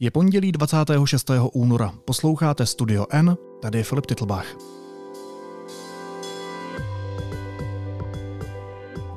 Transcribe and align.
Je 0.00 0.10
pondělí 0.10 0.52
26. 0.52 1.30
února. 1.52 1.94
Posloucháte 2.04 2.66
Studio 2.66 3.06
N, 3.10 3.36
tady 3.62 3.78
je 3.78 3.84
Filip 3.84 4.06
Titlbach. 4.06 4.56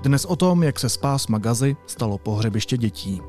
Dnes 0.02 0.26
o 0.26 0.36
tom, 0.36 0.64
jak 0.64 0.80
se 0.80 0.90
z 0.90 0.98
pásma 0.98 1.38
Gazy 1.38 1.76
stalo 1.88 2.18
pohřebiště 2.18 2.78
dětí. 2.78 3.22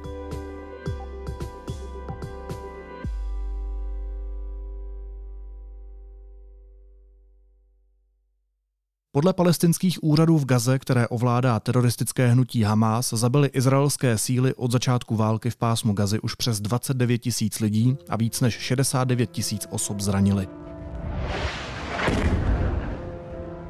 Podle 9.14 9.32
palestinských 9.32 9.98
úřadů 10.02 10.38
v 10.38 10.44
Gaze, 10.44 10.78
které 10.78 11.08
ovládá 11.08 11.60
teroristické 11.60 12.28
hnutí 12.28 12.62
Hamas, 12.62 13.10
zabili 13.12 13.48
izraelské 13.48 14.18
síly 14.18 14.54
od 14.54 14.72
začátku 14.72 15.16
války 15.16 15.50
v 15.50 15.56
pásmu 15.56 15.92
Gazy 15.92 16.20
už 16.20 16.34
přes 16.34 16.60
29 16.60 17.18
tisíc 17.18 17.60
lidí 17.60 17.96
a 18.08 18.16
víc 18.16 18.40
než 18.40 18.54
69 18.54 19.30
tisíc 19.30 19.66
osob 19.70 20.00
zranili. 20.00 20.48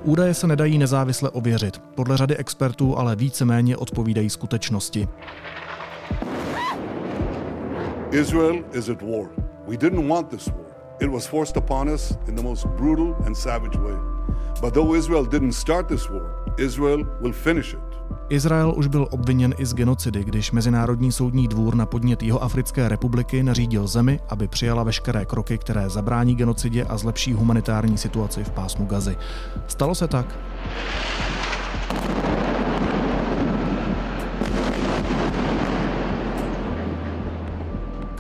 Údaje 0.05 0.35
se 0.35 0.47
nedají 0.47 0.79
nezávisle 0.79 1.31
ověřit. 1.31 1.79
Podle 1.79 2.17
řady 2.17 2.37
expertů 2.37 2.99
ale 2.99 3.17
víceméně 3.17 3.77
odpovídají 3.77 4.31
skutečnosti. 4.31 5.09
Israel 8.11 8.65
is 8.73 8.89
at 8.89 9.03
war. 9.03 9.29
We 9.69 9.77
didn't 9.77 10.09
want 10.09 10.29
this 10.29 10.47
war. 10.47 10.67
It 11.01 11.11
was 11.11 11.27
forced 11.27 11.57
upon 11.57 11.91
us 11.91 12.15
in 12.29 12.35
the 12.35 12.43
most 12.43 12.67
brutal 12.67 13.17
and 13.27 13.35
savage 13.35 13.79
way. 13.79 14.12
But 14.63 14.75
though 14.75 14.95
Israel 14.95 15.27
didn't 15.27 15.53
start 15.53 15.89
this 15.89 16.09
war, 16.09 16.23
Israel 16.57 17.05
will 17.21 17.33
finish 17.33 17.75
it. 17.75 17.81
Izrael 18.29 18.75
už 18.77 18.87
byl 18.87 19.09
obviněn 19.11 19.55
i 19.59 19.67
z 19.67 19.75
genocidy, 19.75 20.25
když 20.25 20.53
Mezinárodní 20.53 21.13
soudní 21.13 21.49
dvůr 21.49 21.75
na 21.75 21.87
podnět 21.87 22.23
jeho 22.23 22.43
Africké 22.43 22.89
republiky 22.89 23.43
nařídil 23.43 23.87
zemi, 23.87 24.21
aby 24.29 24.49
přijala 24.49 24.83
veškeré 24.83 25.25
kroky, 25.25 25.59
které 25.59 25.91
zabrání 25.91 26.35
genocidě 26.35 26.85
a 26.85 26.97
zlepší 26.97 27.33
humanitární 27.33 27.99
situaci 27.99 28.45
v 28.45 28.51
pásmu 28.51 28.87
Gazy. 28.87 29.17
Stalo 29.67 29.95
se 29.95 30.09
tak? 30.09 30.39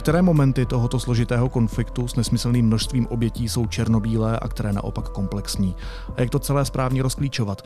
Které 0.03 0.23
momenty 0.23 0.67
tohoto 0.67 1.01
složitého 1.01 1.49
konfliktu 1.49 2.09
s 2.09 2.17
nesmyslným 2.17 2.67
množstvím 2.67 3.07
obětí 3.07 3.49
jsou 3.49 3.67
černobílé 3.67 4.39
a 4.39 4.49
které 4.49 4.73
naopak 4.73 5.09
komplexní? 5.09 5.77
A 6.17 6.21
jak 6.21 6.31
to 6.31 6.39
celé 6.39 6.65
správně 6.65 7.03
rozklíčovat? 7.03 7.63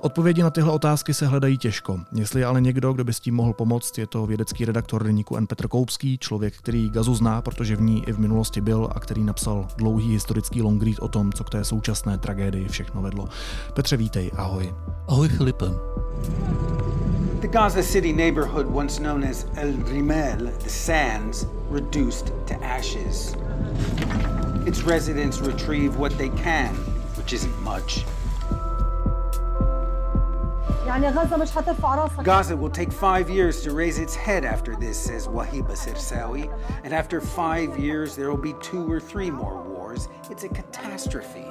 Odpovědi 0.00 0.42
na 0.42 0.50
tyhle 0.50 0.72
otázky 0.72 1.14
se 1.14 1.26
hledají 1.26 1.58
těžko. 1.58 2.00
Jestli 2.12 2.40
je 2.40 2.46
ale 2.46 2.60
někdo, 2.60 2.92
kdo 2.92 3.04
by 3.04 3.12
s 3.12 3.20
tím 3.20 3.34
mohl 3.34 3.52
pomoct, 3.52 3.98
je 3.98 4.06
to 4.06 4.26
vědecký 4.26 4.64
redaktor 4.64 5.04
deníku 5.04 5.36
N. 5.36 5.46
Petr 5.46 5.68
Koupský, 5.68 6.18
člověk, 6.18 6.56
který 6.56 6.90
Gazu 6.90 7.14
zná, 7.14 7.42
protože 7.42 7.76
v 7.76 7.80
ní 7.80 8.04
i 8.08 8.12
v 8.12 8.18
minulosti 8.18 8.60
byl 8.60 8.88
a 8.94 9.00
který 9.00 9.24
napsal 9.24 9.68
dlouhý 9.76 10.12
historický 10.12 10.62
long 10.62 10.82
read 10.82 10.98
o 11.00 11.08
tom, 11.08 11.32
co 11.32 11.44
k 11.44 11.50
té 11.50 11.64
současné 11.64 12.18
tragédii 12.18 12.68
všechno 12.68 13.02
vedlo. 13.02 13.28
Petře, 13.74 13.96
vítej, 13.96 14.30
ahoj. 14.36 14.74
Ahoj 15.08 15.28
Filipe. 15.28 15.66
The 17.40 17.48
Gaza 17.48 17.82
City 17.82 18.12
neighborhood, 18.12 18.66
once 18.66 19.00
known 19.00 19.24
as 19.24 19.46
El 19.56 19.72
Rimel, 19.72 20.52
the 20.62 20.68
sands, 20.68 21.46
reduced 21.70 22.32
to 22.48 22.54
ashes. 22.62 23.34
Its 24.66 24.82
residents 24.82 25.40
retrieve 25.40 25.96
what 25.96 26.18
they 26.18 26.28
can, 26.28 26.74
which 27.16 27.32
isn't 27.32 27.58
much. 27.62 28.04
Gaza 32.24 32.54
will 32.54 32.68
take 32.68 32.92
five 32.92 33.30
years 33.30 33.62
to 33.62 33.72
raise 33.72 33.98
its 33.98 34.14
head 34.14 34.44
after 34.44 34.76
this, 34.76 34.98
says 34.98 35.26
Wahiba 35.26 35.72
Sirsawi. 35.72 36.52
And 36.84 36.92
after 36.92 37.22
five 37.22 37.78
years, 37.78 38.16
there 38.16 38.28
will 38.28 38.36
be 38.36 38.54
two 38.60 38.92
or 38.92 39.00
three 39.00 39.30
more 39.30 39.62
wars. 39.62 40.08
It's 40.30 40.44
a 40.44 40.48
catastrophe. 40.50 41.49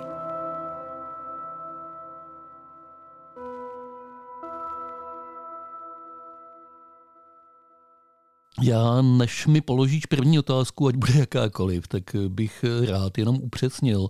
Já, 8.61 9.01
než 9.01 9.47
mi 9.47 9.61
položíš 9.61 10.05
první 10.05 10.39
otázku, 10.39 10.87
ať 10.87 10.95
bude 10.95 11.13
jakákoliv, 11.19 11.87
tak 11.87 12.03
bych 12.27 12.65
rád 12.87 13.17
jenom 13.17 13.35
upřesnil, 13.41 14.07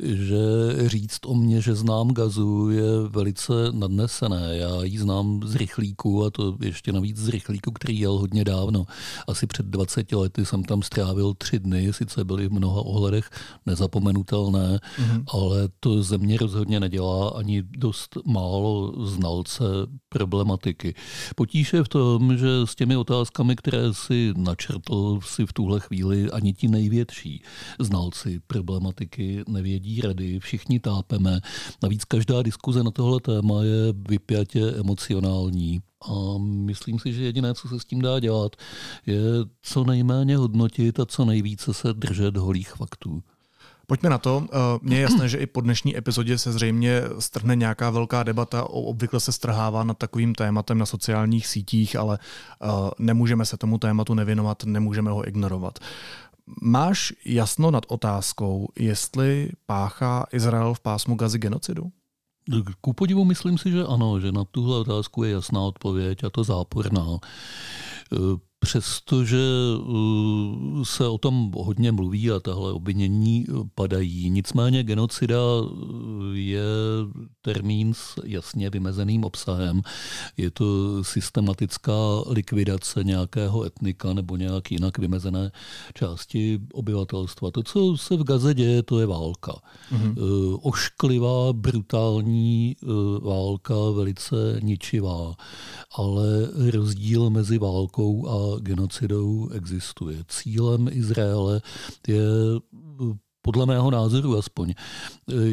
že 0.00 0.38
říct 0.86 1.20
o 1.26 1.34
mně, 1.34 1.60
že 1.60 1.74
znám 1.74 2.08
gazu, 2.08 2.70
je 2.70 3.08
velice 3.08 3.52
nadnesené. 3.72 4.56
Já 4.56 4.82
ji 4.82 4.98
znám 4.98 5.40
z 5.44 5.54
rychlíku 5.54 6.24
a 6.24 6.30
to 6.30 6.56
ještě 6.60 6.92
navíc 6.92 7.16
z 7.16 7.28
rychlíku, 7.28 7.72
který 7.72 7.98
jel 7.98 8.18
hodně 8.18 8.44
dávno. 8.44 8.84
Asi 9.28 9.46
před 9.46 9.66
20 9.66 10.12
lety 10.12 10.46
jsem 10.46 10.64
tam 10.64 10.82
strávil 10.82 11.34
tři 11.34 11.58
dny, 11.58 11.92
sice 11.92 12.24
byly 12.24 12.48
v 12.48 12.52
mnoha 12.52 12.80
ohledech 12.80 13.30
nezapomenutelné, 13.66 14.78
mm-hmm. 14.78 15.24
ale 15.28 15.68
to 15.80 16.02
země 16.02 16.36
rozhodně 16.36 16.80
nedělá 16.80 17.28
ani 17.28 17.62
dost 17.62 18.18
málo 18.26 18.92
znalce 19.06 19.64
problematiky. 20.08 20.94
Potíž 21.36 21.72
je 21.72 21.84
v 21.84 21.88
tom, 21.88 22.36
že 22.36 22.48
s 22.64 22.74
těmi 22.74 22.96
otázkami, 22.96 23.56
které 23.56 23.83
si 23.92 24.32
načrtl, 24.36 25.20
si 25.24 25.46
v 25.46 25.52
tuhle 25.52 25.80
chvíli 25.80 26.30
ani 26.30 26.52
ti 26.52 26.68
největší 26.68 27.42
znalci 27.80 28.40
problematiky 28.46 29.44
nevědí 29.48 30.00
rady, 30.00 30.40
všichni 30.40 30.80
tápeme. 30.80 31.40
Navíc 31.82 32.04
každá 32.04 32.42
diskuze 32.42 32.82
na 32.82 32.90
tohle 32.90 33.20
téma 33.20 33.62
je 33.62 33.92
vypjatě 34.08 34.70
emocionální. 34.70 35.80
A 36.08 36.38
myslím 36.38 36.98
si, 36.98 37.12
že 37.12 37.24
jediné, 37.24 37.54
co 37.54 37.68
se 37.68 37.80
s 37.80 37.84
tím 37.84 38.02
dá 38.02 38.20
dělat, 38.20 38.56
je 39.06 39.20
co 39.62 39.84
nejméně 39.84 40.36
hodnotit 40.36 41.00
a 41.00 41.06
co 41.06 41.24
nejvíce 41.24 41.74
se 41.74 41.92
držet 41.92 42.36
holých 42.36 42.70
faktů. 42.70 43.22
Pojďme 43.86 44.10
na 44.10 44.18
to. 44.18 44.46
Eh, 44.46 44.56
mně 44.82 44.96
je 44.96 45.02
jasné, 45.02 45.28
že 45.28 45.38
i 45.38 45.46
po 45.46 45.60
dnešní 45.60 45.96
epizodě 45.96 46.38
se 46.38 46.52
zřejmě 46.52 47.02
strhne 47.18 47.56
nějaká 47.56 47.90
velká 47.90 48.22
debata, 48.22 48.70
obvykle 48.70 49.20
se 49.20 49.32
strhává 49.32 49.84
nad 49.84 49.98
takovým 49.98 50.34
tématem 50.34 50.78
na 50.78 50.86
sociálních 50.86 51.46
sítích, 51.46 51.96
ale 51.96 52.18
eh, 52.18 52.66
nemůžeme 52.98 53.46
se 53.46 53.56
tomu 53.56 53.78
tématu 53.78 54.14
nevěnovat, 54.14 54.64
nemůžeme 54.64 55.10
ho 55.10 55.28
ignorovat. 55.28 55.78
Máš 56.62 57.12
jasno 57.24 57.70
nad 57.70 57.84
otázkou, 57.88 58.68
jestli 58.78 59.50
páchá 59.66 60.26
Izrael 60.32 60.74
v 60.74 60.80
pásmu 60.80 61.14
Gazy 61.14 61.38
genocidu? 61.38 61.92
Ku 62.80 62.92
podivu 62.92 63.24
myslím 63.24 63.58
si, 63.58 63.70
že 63.70 63.84
ano, 63.84 64.20
že 64.20 64.32
na 64.32 64.44
tuhle 64.44 64.78
otázku 64.78 65.24
je 65.24 65.32
jasná 65.32 65.60
odpověď 65.60 66.24
a 66.24 66.30
to 66.30 66.44
záporná. 66.44 67.18
Přestože 68.64 69.46
uh, 69.78 70.82
se 70.82 71.08
o 71.08 71.18
tom 71.18 71.52
hodně 71.56 71.92
mluví 71.92 72.30
a 72.30 72.40
tahle 72.40 72.72
obvinění 72.72 73.46
padají, 73.74 74.30
nicméně 74.30 74.82
genocida 74.82 75.38
uh, 75.60 75.70
je 76.32 76.64
termín 77.42 77.94
s 77.94 78.20
jasně 78.24 78.70
vymezeným 78.70 79.24
obsahem. 79.24 79.82
Je 80.36 80.50
to 80.50 80.64
systematická 81.04 81.92
likvidace 82.26 83.04
nějakého 83.04 83.64
etnika 83.64 84.12
nebo 84.12 84.36
nějak 84.36 84.72
jinak 84.72 84.98
vymezené 84.98 85.52
části 85.94 86.60
obyvatelstva. 86.72 87.50
To, 87.50 87.62
co 87.62 87.96
se 87.96 88.16
v 88.16 88.24
Gaze 88.24 88.54
děje, 88.54 88.82
to 88.82 89.00
je 89.00 89.06
válka. 89.06 89.52
Mm-hmm. 89.92 90.14
Ošklivá, 90.62 91.52
brutální 91.52 92.76
válka, 93.22 93.74
velice 93.94 94.58
ničivá. 94.62 95.34
Ale 95.96 96.48
rozdíl 96.70 97.30
mezi 97.30 97.58
válkou 97.58 98.28
a 98.28 98.53
genocidou 98.60 99.48
existuje. 99.48 100.24
Cílem 100.28 100.88
Izraele 100.92 101.60
je 102.08 102.20
podle 103.42 103.66
mého 103.66 103.90
názoru 103.90 104.38
aspoň, 104.38 104.74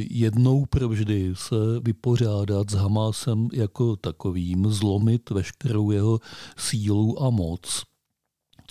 jednou 0.10 0.66
provždy 0.66 1.32
se 1.34 1.56
vypořádat 1.82 2.70
s 2.70 2.74
Hamásem 2.74 3.48
jako 3.54 3.96
takovým, 3.96 4.72
zlomit 4.72 5.30
veškerou 5.30 5.92
jeho 5.92 6.20
sílu 6.58 7.24
a 7.24 7.30
moc 7.30 7.84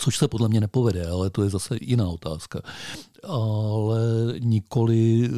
což 0.01 0.17
se 0.17 0.27
podle 0.27 0.49
mě 0.49 0.61
nepovede, 0.61 1.07
ale 1.07 1.29
to 1.29 1.43
je 1.43 1.49
zase 1.49 1.77
jiná 1.81 2.07
otázka. 2.07 2.61
Ale 3.23 4.33
nikoli 4.39 5.25
eh, 5.25 5.29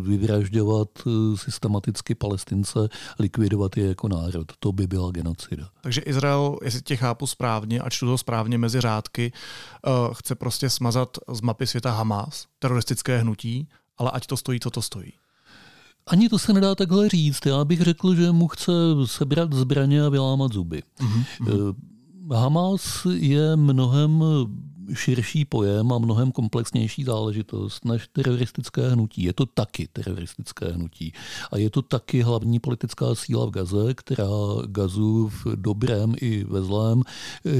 vyvražďovat 0.00 0.88
eh, 1.06 1.36
systematicky 1.36 2.14
palestince, 2.14 2.88
likvidovat 3.18 3.76
je 3.76 3.86
jako 3.86 4.08
národ. 4.08 4.52
To 4.58 4.72
by 4.72 4.86
byla 4.86 5.10
genocida. 5.10 5.68
Takže 5.80 6.00
Izrael, 6.00 6.58
jestli 6.64 6.82
tě 6.82 6.96
chápu 6.96 7.26
správně 7.26 7.80
a 7.80 7.90
čtu 7.90 8.06
to 8.06 8.18
správně 8.18 8.58
mezi 8.58 8.80
řádky, 8.80 9.32
eh, 9.32 9.90
chce 10.12 10.34
prostě 10.34 10.70
smazat 10.70 11.18
z 11.32 11.40
mapy 11.40 11.66
světa 11.66 11.90
Hamas, 11.90 12.46
teroristické 12.58 13.18
hnutí, 13.18 13.68
ale 13.98 14.10
ať 14.10 14.26
to 14.26 14.36
stojí, 14.36 14.60
co 14.60 14.70
to 14.70 14.82
stojí. 14.82 15.12
Ani 16.06 16.28
to 16.28 16.38
se 16.38 16.52
nedá 16.52 16.74
takhle 16.74 17.08
říct. 17.08 17.46
Já 17.46 17.64
bych 17.64 17.80
řekl, 17.80 18.14
že 18.14 18.32
mu 18.32 18.48
chce 18.48 18.72
sebrat 19.04 19.52
zbraně 19.52 20.02
a 20.02 20.08
vylámat 20.08 20.52
zuby. 20.52 20.82
Mm-hmm. 21.00 21.74
Hamas 22.34 23.06
je 23.10 23.56
mnohem 23.56 24.24
širší 24.94 25.44
pojem 25.44 25.92
a 25.92 25.98
mnohem 25.98 26.32
komplexnější 26.32 27.04
záležitost 27.04 27.84
než 27.84 28.08
teroristické 28.12 28.90
hnutí. 28.90 29.22
Je 29.22 29.32
to 29.32 29.46
taky 29.46 29.88
teroristické 29.92 30.66
hnutí. 30.66 31.12
A 31.52 31.58
je 31.58 31.70
to 31.70 31.82
taky 31.82 32.22
hlavní 32.22 32.60
politická 32.60 33.14
síla 33.14 33.46
v 33.46 33.50
Gaze, 33.50 33.94
která 33.94 34.28
Gazu 34.66 35.28
v 35.28 35.46
dobrém 35.54 36.14
i 36.20 36.44
ve 36.44 36.62
zlém 36.62 37.02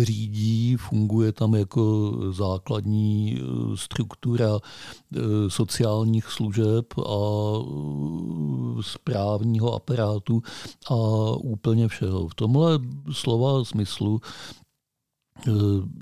řídí, 0.03 0.77
funguje 0.77 1.33
tam 1.33 1.55
jako 1.55 2.13
základní 2.31 3.41
struktura 3.75 4.59
sociálních 5.49 6.27
služeb 6.27 6.87
a 6.99 7.21
správního 8.81 9.75
aparátu 9.75 10.43
a 10.91 10.95
úplně 11.37 11.89
všeho. 11.89 12.29
V 12.29 12.35
tomhle 12.35 12.79
slova 13.13 13.65
smyslu 13.65 14.21
eh, 14.23 14.60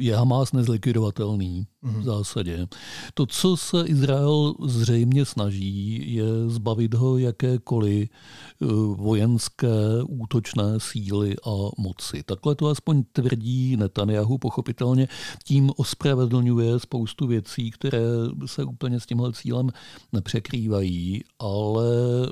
je 0.00 0.16
Hamás 0.16 0.52
nezlikvidovatelný 0.52 1.66
v 1.82 2.02
zásadě. 2.02 2.68
To, 3.14 3.26
co 3.26 3.56
se 3.56 3.84
Izrael 3.86 4.54
zřejmě 4.64 5.24
snaží, 5.24 6.02
je 6.14 6.24
zbavit 6.46 6.94
ho 6.94 7.18
jakékoliv 7.18 8.08
eh, 8.08 8.66
vojenské 8.94 10.02
útočné 10.08 10.64
síly 10.78 11.36
a 11.46 11.50
moci. 11.78 12.22
Takhle 12.22 12.54
to 12.54 12.66
aspoň 12.66 13.02
tvrdí 13.12 13.76
Netanyahu, 13.76 14.38
pochopitelně 14.38 15.08
tím 15.44 15.70
ospravedlňuje 15.76 16.78
spoustu 16.78 17.26
věcí, 17.26 17.70
které 17.70 18.02
se 18.46 18.64
úplně 18.64 19.00
s 19.00 19.06
tímhle 19.06 19.32
cílem 19.32 19.70
nepřekrývají, 20.12 21.24
ale 21.38 21.86
eh, 22.26 22.30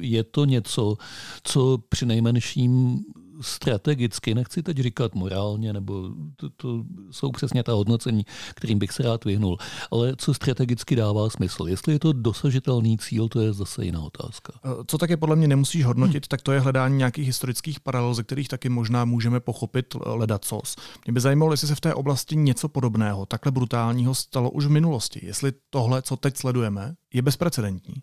je 0.00 0.24
to 0.24 0.44
něco, 0.44 0.96
co 1.42 1.78
při 1.88 2.06
nejmenším 2.06 3.04
strategicky, 3.42 4.34
nechci 4.34 4.62
teď 4.62 4.76
říkat 4.76 5.14
morálně, 5.14 5.72
nebo 5.72 6.10
to, 6.36 6.50
to 6.50 6.84
jsou 7.10 7.30
přesně 7.30 7.62
ta 7.62 7.72
hodnocení, 7.72 8.26
kterým 8.54 8.78
bych 8.78 8.92
se 8.92 9.02
rád 9.02 9.24
vyhnul, 9.24 9.58
ale 9.90 10.14
co 10.16 10.34
strategicky 10.34 10.96
dává 10.96 11.30
smysl. 11.30 11.68
Jestli 11.68 11.92
je 11.92 11.98
to 11.98 12.12
dosažitelný 12.12 12.98
cíl, 12.98 13.28
to 13.28 13.40
je 13.40 13.52
zase 13.52 13.84
jiná 13.84 14.00
otázka. 14.00 14.52
Eh, 14.64 14.68
co 14.86 14.98
také 14.98 15.16
podle 15.16 15.36
mě 15.36 15.48
nemusíš 15.48 15.84
hodnotit, 15.84 16.24
hmm. 16.24 16.28
tak 16.28 16.42
to 16.42 16.52
je 16.52 16.60
hledání 16.60 16.96
nějakých 16.96 17.26
historických 17.26 17.80
paralel, 17.80 18.14
ze 18.14 18.22
kterých 18.22 18.48
taky 18.48 18.68
možná 18.68 19.04
můžeme 19.04 19.40
pochopit 19.40 19.94
eh, 19.94 19.98
ledacos. 20.04 20.76
Mě 21.06 21.12
by 21.12 21.20
zajímalo, 21.20 21.52
jestli 21.52 21.68
se 21.68 21.74
v 21.74 21.80
té 21.80 21.94
oblasti 21.94 22.36
něco 22.36 22.68
podobného, 22.68 23.26
takhle 23.26 23.52
brutálního 23.52 24.14
stalo 24.14 24.50
už 24.50 24.66
v 24.66 24.70
minulosti. 24.70 25.20
Jestli 25.26 25.52
tohle, 25.70 26.02
co 26.02 26.16
teď 26.16 26.36
sledujeme, 26.36 26.94
je 27.14 27.22
bezprecedentní. 27.22 27.94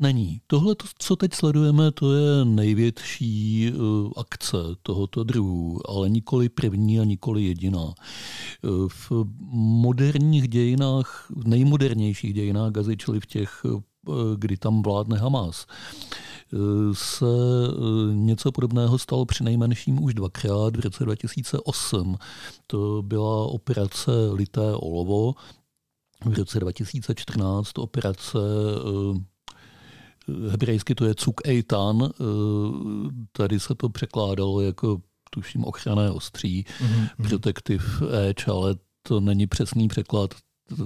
Není. 0.00 0.40
Tohle, 0.46 0.74
co 0.98 1.16
teď 1.16 1.34
sledujeme, 1.34 1.92
to 1.92 2.12
je 2.12 2.44
největší 2.44 3.72
uh, 3.72 4.12
akce 4.16 4.56
tohoto 4.82 5.24
druhu, 5.24 5.90
ale 5.90 6.10
nikoli 6.10 6.48
první 6.48 7.00
a 7.00 7.04
nikoli 7.04 7.44
jediná. 7.44 7.84
Uh, 7.84 8.88
v 8.88 9.12
moderních 9.52 10.48
dějinách, 10.48 11.26
v 11.36 11.48
nejmodernějších 11.48 12.34
dějinách 12.34 12.72
Gazy, 12.72 12.96
čili 12.96 13.20
v 13.20 13.26
těch, 13.26 13.64
uh, 13.64 13.80
kdy 14.36 14.56
tam 14.56 14.82
vládne 14.82 15.18
Hamas, 15.18 15.66
se 16.92 17.26
něco 18.12 18.52
podobného 18.52 18.98
stalo 18.98 19.26
při 19.26 19.44
nejmenším 19.44 20.02
už 20.02 20.14
dvakrát 20.14 20.76
v 20.76 20.80
roce 20.80 21.04
2008. 21.04 22.18
To 22.66 23.02
byla 23.02 23.44
operace 23.44 24.10
Lité 24.32 24.74
olovo, 24.74 25.34
v 26.24 26.38
roce 26.38 26.60
2014 26.60 27.78
operace 27.78 28.38
hebrejsky 30.50 30.94
to 30.94 31.04
je 31.04 31.14
cuk 31.14 31.40
eitan, 31.48 32.02
eh, 32.02 32.24
tady 33.32 33.60
se 33.60 33.74
to 33.74 33.88
překládalo 33.88 34.60
jako 34.60 35.00
tuším 35.30 35.64
ochranné 35.64 36.10
ostří, 36.10 36.64
mm-hmm. 36.64 37.28
protective 37.28 37.84
edge, 38.28 38.44
ale 38.46 38.76
to 39.02 39.20
není 39.20 39.46
přesný 39.46 39.88
překlad. 39.88 40.34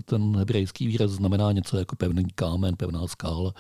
Ten 0.04 0.36
hebrejský 0.36 0.86
výraz 0.86 1.10
znamená 1.10 1.52
něco 1.52 1.76
jako 1.76 1.96
pevný 1.96 2.24
kámen, 2.34 2.76
pevná 2.76 3.06
skála. 3.06 3.54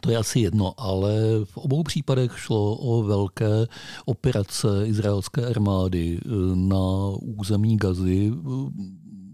To 0.00 0.10
je 0.10 0.16
asi 0.16 0.40
jedno, 0.40 0.80
ale 0.80 1.12
v 1.44 1.56
obou 1.56 1.82
případech 1.82 2.38
šlo 2.38 2.76
o 2.76 3.02
velké 3.02 3.66
operace 4.04 4.68
izraelské 4.86 5.46
armády 5.46 6.18
eh, 6.24 6.28
na 6.54 7.10
území 7.20 7.76
Gazy, 7.76 8.32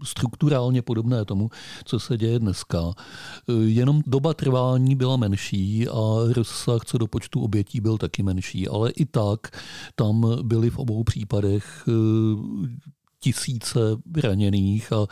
strukturálně 0.03 0.81
podobné 0.81 1.25
tomu, 1.25 1.49
co 1.85 1.99
se 1.99 2.17
děje 2.17 2.39
dneska. 2.39 2.93
Jenom 3.65 4.01
doba 4.07 4.33
trvání 4.33 4.95
byla 4.95 5.17
menší 5.17 5.87
a 5.87 6.33
rozsah 6.33 6.81
co 6.85 6.97
do 6.97 7.07
počtu 7.07 7.41
obětí 7.41 7.81
byl 7.81 7.97
taky 7.97 8.23
menší, 8.23 8.67
ale 8.67 8.91
i 8.91 9.05
tak 9.05 9.59
tam 9.95 10.37
byly 10.41 10.69
v 10.69 10.77
obou 10.77 11.03
případech 11.03 11.85
tisíce 13.19 13.79
raněných 14.23 14.93
a 14.93 15.07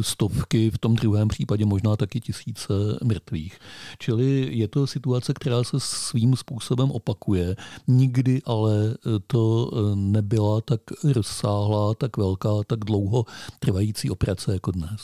stovky, 0.00 0.70
v 0.70 0.78
tom 0.78 0.94
druhém 0.94 1.28
případě 1.28 1.64
možná 1.64 1.96
taky 1.96 2.20
tisíce 2.20 2.72
mrtvých. 3.04 3.58
Čili 3.98 4.48
je 4.52 4.68
to 4.68 4.86
situace, 4.86 5.34
která 5.34 5.64
se 5.64 5.80
svým 5.80 6.36
způsobem 6.36 6.90
opakuje. 6.90 7.56
Nikdy 7.88 8.42
ale 8.44 8.96
to 9.26 9.70
nebyla 9.94 10.60
tak 10.60 10.80
rozsáhlá, 11.14 11.94
tak 11.94 12.16
velká, 12.16 12.50
tak 12.66 12.78
dlouho 12.78 13.24
trvající 13.58 14.10
operace 14.10 14.52
jako 14.52 14.70
dnes. 14.70 15.00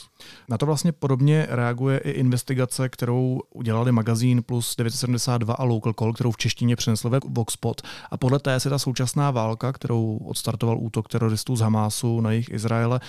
Na 0.48 0.58
to 0.58 0.66
vlastně 0.66 0.92
podobně 0.92 1.46
reaguje 1.50 1.98
i 1.98 2.10
investigace, 2.10 2.88
kterou 2.88 3.40
udělali 3.54 3.92
magazín 3.92 4.42
Plus 4.42 4.76
972 4.76 5.54
a 5.54 5.64
Local 5.64 5.92
Call, 5.98 6.12
kterou 6.12 6.30
v 6.30 6.36
češtině 6.36 6.76
přinesl 6.76 7.10
ve 7.10 7.18
Voxpot. 7.28 7.82
A 8.10 8.16
podle 8.16 8.38
té 8.38 8.60
se 8.60 8.70
ta 8.70 8.78
současná 8.78 9.30
válka, 9.30 9.72
kterou 9.72 10.16
odstartoval 10.16 10.78
útok 10.78 11.08
teroristů 11.08 11.56
z 11.56 11.60
Hamásu 11.60 12.20
na 12.20 12.30
jejich 12.30 12.50
Izraele, 12.50 13.00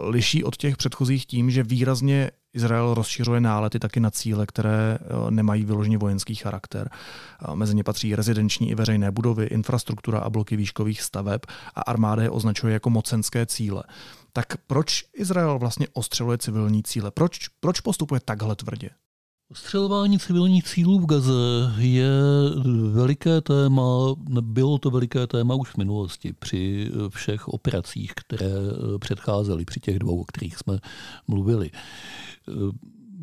liší 0.00 0.44
od 0.44 0.56
těch 0.56 0.76
předchozích 0.76 1.07
předchozích 1.08 1.26
tím, 1.26 1.50
že 1.50 1.62
výrazně 1.62 2.30
Izrael 2.52 2.94
rozšiřuje 2.94 3.40
nálety 3.40 3.78
taky 3.78 4.00
na 4.00 4.10
cíle, 4.10 4.46
které 4.46 4.98
eh, 5.00 5.30
nemají 5.30 5.64
vyloženě 5.64 5.98
vojenský 5.98 6.34
charakter. 6.34 6.90
Mezi 7.54 7.74
ně 7.74 7.84
patří 7.84 8.14
rezidenční 8.14 8.70
i 8.70 8.74
veřejné 8.74 9.10
budovy, 9.10 9.46
infrastruktura 9.46 10.18
a 10.18 10.30
bloky 10.30 10.56
výškových 10.56 11.02
staveb 11.02 11.40
a 11.74 11.80
armáda 11.80 12.22
je 12.22 12.30
označuje 12.30 12.72
jako 12.72 12.90
mocenské 12.90 13.46
cíle. 13.46 13.82
Tak 14.32 14.56
proč 14.66 15.04
Izrael 15.14 15.58
vlastně 15.58 15.86
ostřeluje 15.92 16.38
civilní 16.38 16.82
cíle? 16.82 17.10
Proč, 17.10 17.48
proč 17.60 17.80
postupuje 17.80 18.20
takhle 18.20 18.56
tvrdě? 18.56 18.90
Ostřelování 19.50 20.18
civilních 20.18 20.64
cílů 20.64 21.00
v 21.00 21.06
Gaze 21.06 21.72
je 21.78 22.10
veliké 22.92 23.40
téma, 23.40 24.14
bylo 24.40 24.78
to 24.78 24.90
veliké 24.90 25.26
téma 25.26 25.54
už 25.54 25.70
v 25.70 25.76
minulosti 25.76 26.32
při 26.32 26.90
všech 27.08 27.48
operacích, 27.48 28.12
které 28.14 28.52
předcházely, 28.98 29.64
při 29.64 29.80
těch 29.80 29.98
dvou, 29.98 30.20
o 30.20 30.24
kterých 30.24 30.56
jsme 30.56 30.78
mluvili. 31.28 31.70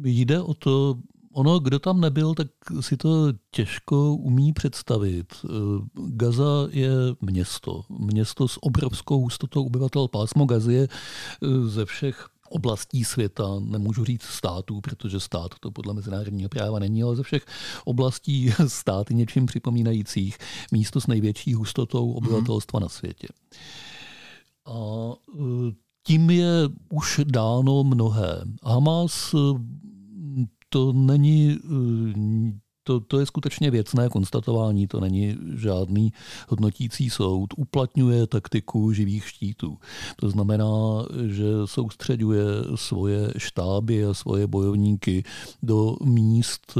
Jde 0.04 0.42
o 0.42 0.54
to, 0.54 0.95
ono, 1.33 1.60
kdo 1.60 1.80
tam 1.80 2.01
nebyl, 2.01 2.33
tak 2.33 2.48
si 2.80 2.98
to 2.98 3.33
těžko 3.51 4.16
umí 4.16 4.54
představit. 4.54 5.33
Gaza 6.07 6.68
je 6.69 6.92
město. 7.21 7.81
Město 7.89 8.48
s 8.48 8.63
obrovskou 8.63 9.21
hustotou 9.21 9.66
obyvatel. 9.66 10.07
Pásmo 10.07 10.45
Gazy 10.45 10.74
je 10.74 10.88
ze 11.66 11.86
všech 11.86 12.28
oblastí 12.50 13.03
světa, 13.03 13.44
nemůžu 13.59 14.06
říct 14.06 14.24
států, 14.24 14.81
protože 14.81 15.19
stát 15.19 15.52
to 15.59 15.71
podle 15.71 15.94
mezinárodního 15.94 16.49
práva 16.49 16.80
není, 16.80 17.04
ale 17.04 17.16
ze 17.16 17.23
všech 17.23 17.45
oblastí 17.85 18.52
státy 18.68 19.14
něčím 19.14 19.45
připomínajících 19.45 20.37
místo 20.71 21.02
s 21.02 21.07
největší 21.07 21.54
hustotou 21.54 22.11
obyvatelstva 22.11 22.80
na 22.80 22.90
světě. 22.90 23.28
A 24.66 24.73
e, 25.11 25.42
tím 26.04 26.30
je 26.30 26.54
už 26.90 27.21
dáno 27.23 27.83
mnohé. 27.83 28.42
Hamas 28.64 29.33
e, 29.33 29.37
to 30.69 30.94
není 30.94 31.52
e, 31.52 31.57
to, 32.87 32.99
to 32.99 33.19
je 33.19 33.25
skutečně 33.25 33.71
věcné 33.71 34.09
konstatování, 34.09 34.87
to 34.87 34.99
není 34.99 35.37
žádný 35.56 36.13
hodnotící 36.47 37.09
soud. 37.09 37.54
Uplatňuje 37.57 38.27
taktiku 38.27 38.92
živých 38.92 39.27
štítů. 39.27 39.77
To 40.15 40.30
znamená, 40.30 40.65
že 41.27 41.45
soustředuje 41.65 42.44
svoje 42.75 43.33
štáby 43.37 44.06
a 44.06 44.13
svoje 44.13 44.47
bojovníky 44.47 45.23
do 45.63 45.95
míst, 46.04 46.77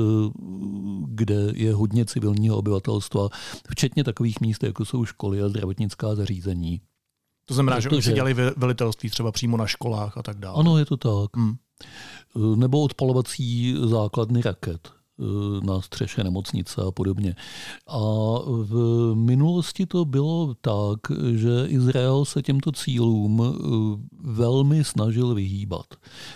kde 1.06 1.52
je 1.54 1.74
hodně 1.74 2.06
civilního 2.06 2.58
obyvatelstva, 2.58 3.30
včetně 3.70 4.04
takových 4.04 4.42
míst, 4.42 4.64
jako 4.64 4.86
jsou 4.86 5.06
školy 5.06 5.42
a 5.42 5.50
zdravotnická 5.50 6.16
zařízení. 6.16 6.82
To 7.46 7.54
znamená, 7.54 7.78
Protože, 7.78 7.90
že 7.90 7.90
oni 7.90 8.02
si 8.02 8.14
dělali 8.14 8.34
velitelství 8.58 9.10
třeba 9.10 9.32
přímo 9.32 9.58
na 9.58 9.68
školách 9.68 10.18
a 10.18 10.24
tak 10.24 10.40
dále. 10.40 10.60
Ano, 10.60 10.78
je 10.78 10.86
to 10.86 10.98
tak. 10.98 11.38
Hmm. 11.38 11.56
Nebo 12.56 12.82
odpalovací 12.82 13.76
základny 13.86 14.42
raket 14.42 14.90
na 15.64 15.82
střeše 15.82 16.24
nemocnice 16.24 16.82
a 16.82 16.92
podobně. 16.92 17.36
A 17.88 18.00
v 18.46 18.76
minulosti 19.16 19.86
to 19.86 20.06
bylo 20.06 20.56
tak, 20.62 21.00
že 21.36 21.66
Izrael 21.68 22.26
se 22.26 22.42
těmto 22.42 22.72
cílům 22.72 23.44
eh, 23.44 23.58
velmi 24.22 24.84
snažil 24.84 25.36
vyhýbat. 25.36 25.86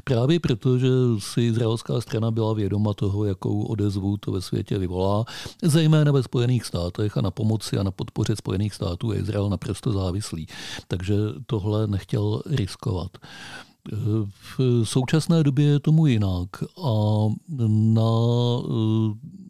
Právě 0.03 0.39
proto, 0.39 0.77
že 0.77 0.89
si 1.19 1.41
izraelská 1.41 2.01
strana 2.01 2.31
byla 2.31 2.53
vědoma 2.53 2.93
toho, 2.93 3.25
jakou 3.25 3.63
odezvu 3.63 4.17
to 4.17 4.31
ve 4.31 4.41
světě 4.41 4.77
vyvolá, 4.77 5.25
zejména 5.63 6.12
ve 6.12 6.24
Spojených 6.24 6.65
státech 6.65 7.17
a 7.17 7.21
na 7.21 7.31
pomoci 7.31 7.77
a 7.77 7.83
na 7.83 7.91
podpoře 7.91 8.36
Spojených 8.36 8.74
států 8.74 9.12
je 9.12 9.19
Izrael 9.19 9.50
naprosto 9.50 9.91
závislý. 9.91 10.48
Takže 10.88 11.15
tohle 11.45 11.88
nechtěl 11.88 12.41
riskovat. 12.45 13.17
V 14.57 14.83
současné 14.83 15.43
době 15.43 15.65
je 15.65 15.79
tomu 15.79 16.07
jinak 16.07 16.50
a 16.83 16.93
na 17.67 18.12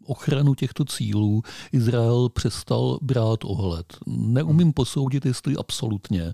ochranu 0.06 0.54
těchto 0.54 0.84
cílů 0.84 1.42
Izrael 1.72 2.28
přestal 2.28 2.98
brát 3.02 3.44
ohled. 3.44 3.96
Neumím 4.06 4.72
posoudit, 4.72 5.26
jestli 5.26 5.56
absolutně, 5.56 6.32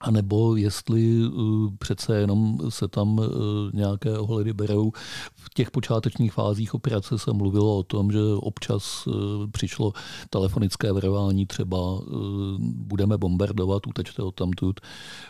a 0.00 0.10
nebo 0.10 0.56
jestli 0.56 1.26
uh, 1.26 1.70
přece 1.78 2.16
jenom 2.16 2.58
se 2.68 2.88
tam 2.88 3.18
uh, 3.18 3.26
nějaké 3.72 4.18
ohledy 4.18 4.52
berou. 4.52 4.92
V 5.36 5.54
těch 5.54 5.70
počátečních 5.70 6.32
fázích 6.32 6.74
operace 6.74 7.18
se 7.18 7.32
mluvilo 7.32 7.78
o 7.78 7.82
tom, 7.82 8.12
že 8.12 8.18
občas 8.36 9.06
uh, 9.06 9.14
přišlo 9.52 9.92
telefonické 10.30 10.92
varování, 10.92 11.46
třeba 11.46 12.00
budeme 12.60 13.18
bombardovat, 13.18 13.86
utečte 13.86 14.22
od 14.22 14.34
tamtud 14.34 14.80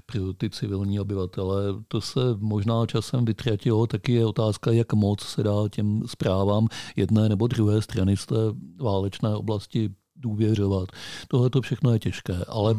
pro 0.07 0.33
ty 0.33 0.51
civilní 0.51 1.01
obyvatele. 1.01 1.63
To 1.89 2.01
se 2.01 2.21
možná 2.39 2.87
časem 2.87 3.25
vytratilo, 3.25 3.87
taky 3.87 4.13
je 4.13 4.27
otázka, 4.27 4.73
jak 4.73 4.93
moc 4.93 5.21
se 5.21 5.43
dá 5.43 5.69
těm 5.71 6.03
zprávám 6.07 6.67
jedné 6.97 7.29
nebo 7.29 7.47
druhé 7.47 7.83
strany 7.83 8.17
z 8.17 8.27
té 8.27 8.37
válečné 8.81 9.35
oblasti 9.37 9.91
důvěřovat. 10.17 10.89
Tohle 11.29 11.51
to 11.51 11.61
všechno 11.61 11.93
je 11.93 11.99
těžké, 11.99 12.45
ale 12.49 12.77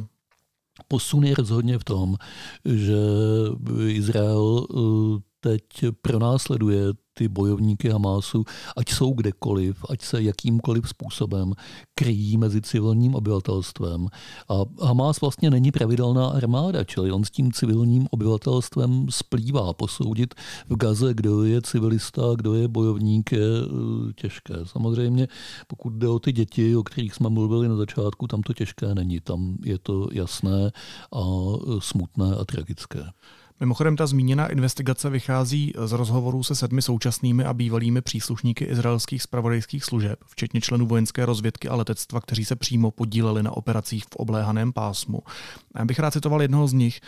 Posun 0.87 1.23
je 1.23 1.35
rozhodně 1.35 1.79
v 1.79 1.83
tom, 1.83 2.15
že 2.65 2.97
Izrael 3.87 4.65
eh, 4.69 5.30
teď 5.41 5.63
pronásleduje 6.01 6.93
ty 7.13 7.27
bojovníky 7.27 7.89
Hamásu, 7.89 8.43
ať 8.77 8.89
jsou 8.89 9.13
kdekoliv, 9.13 9.85
ať 9.89 10.01
se 10.01 10.23
jakýmkoliv 10.23 10.89
způsobem 10.89 11.53
kryjí 11.95 12.37
mezi 12.37 12.61
civilním 12.61 13.15
obyvatelstvem. 13.15 14.07
A 14.49 14.85
Hamás 14.85 15.21
vlastně 15.21 15.49
není 15.49 15.71
pravidelná 15.71 16.27
armáda, 16.27 16.83
čili 16.83 17.11
on 17.11 17.23
s 17.23 17.31
tím 17.31 17.51
civilním 17.51 18.07
obyvatelstvem 18.11 19.07
splývá. 19.09 19.73
Posoudit 19.73 20.33
v 20.69 20.75
Gaze, 20.75 21.13
kdo 21.13 21.43
je 21.43 21.61
civilista, 21.61 22.21
kdo 22.35 22.53
je 22.53 22.67
bojovník, 22.67 23.31
je 23.31 23.39
eh, 23.39 24.13
těžké. 24.13 24.53
Samozřejmě, 24.63 25.27
pokud 25.67 25.93
jde 25.93 26.07
o 26.07 26.19
ty 26.19 26.31
děti, 26.31 26.75
o 26.75 26.83
kterých 26.83 27.13
jsme 27.13 27.29
mluvili 27.29 27.67
na 27.67 27.75
začátku, 27.75 28.27
tam 28.27 28.41
to 28.41 28.53
těžké 28.53 28.95
není. 28.95 29.19
Tam 29.19 29.57
je 29.63 29.77
to 29.77 30.07
jasné 30.11 30.71
a 31.13 31.23
smutné 31.79 32.35
a 32.35 32.45
tragické. 32.45 33.03
Mimochodem, 33.61 33.95
ta 33.95 34.07
zmíněná 34.07 34.47
investigace 34.47 35.09
vychází 35.09 35.73
z 35.85 35.91
rozhovorů 35.91 36.43
se 36.43 36.55
sedmi 36.55 36.81
současnými 36.81 37.43
a 37.43 37.53
bývalými 37.53 38.01
příslušníky 38.01 38.65
izraelských 38.65 39.21
spravodajských 39.21 39.85
služeb, 39.85 40.19
včetně 40.27 40.61
členů 40.61 40.87
vojenské 40.87 41.25
rozvědky 41.25 41.69
a 41.69 41.75
letectva, 41.75 42.21
kteří 42.21 42.45
se 42.45 42.55
přímo 42.55 42.91
podíleli 42.91 43.43
na 43.43 43.51
operacích 43.51 44.03
v 44.03 44.15
obléhaném 44.15 44.73
pásmu. 44.73 45.19
Já 45.77 45.85
bych 45.85 45.99
rád 45.99 46.11
citoval 46.11 46.41
jednoho 46.41 46.67
z 46.67 46.73
nich. 46.73 47.01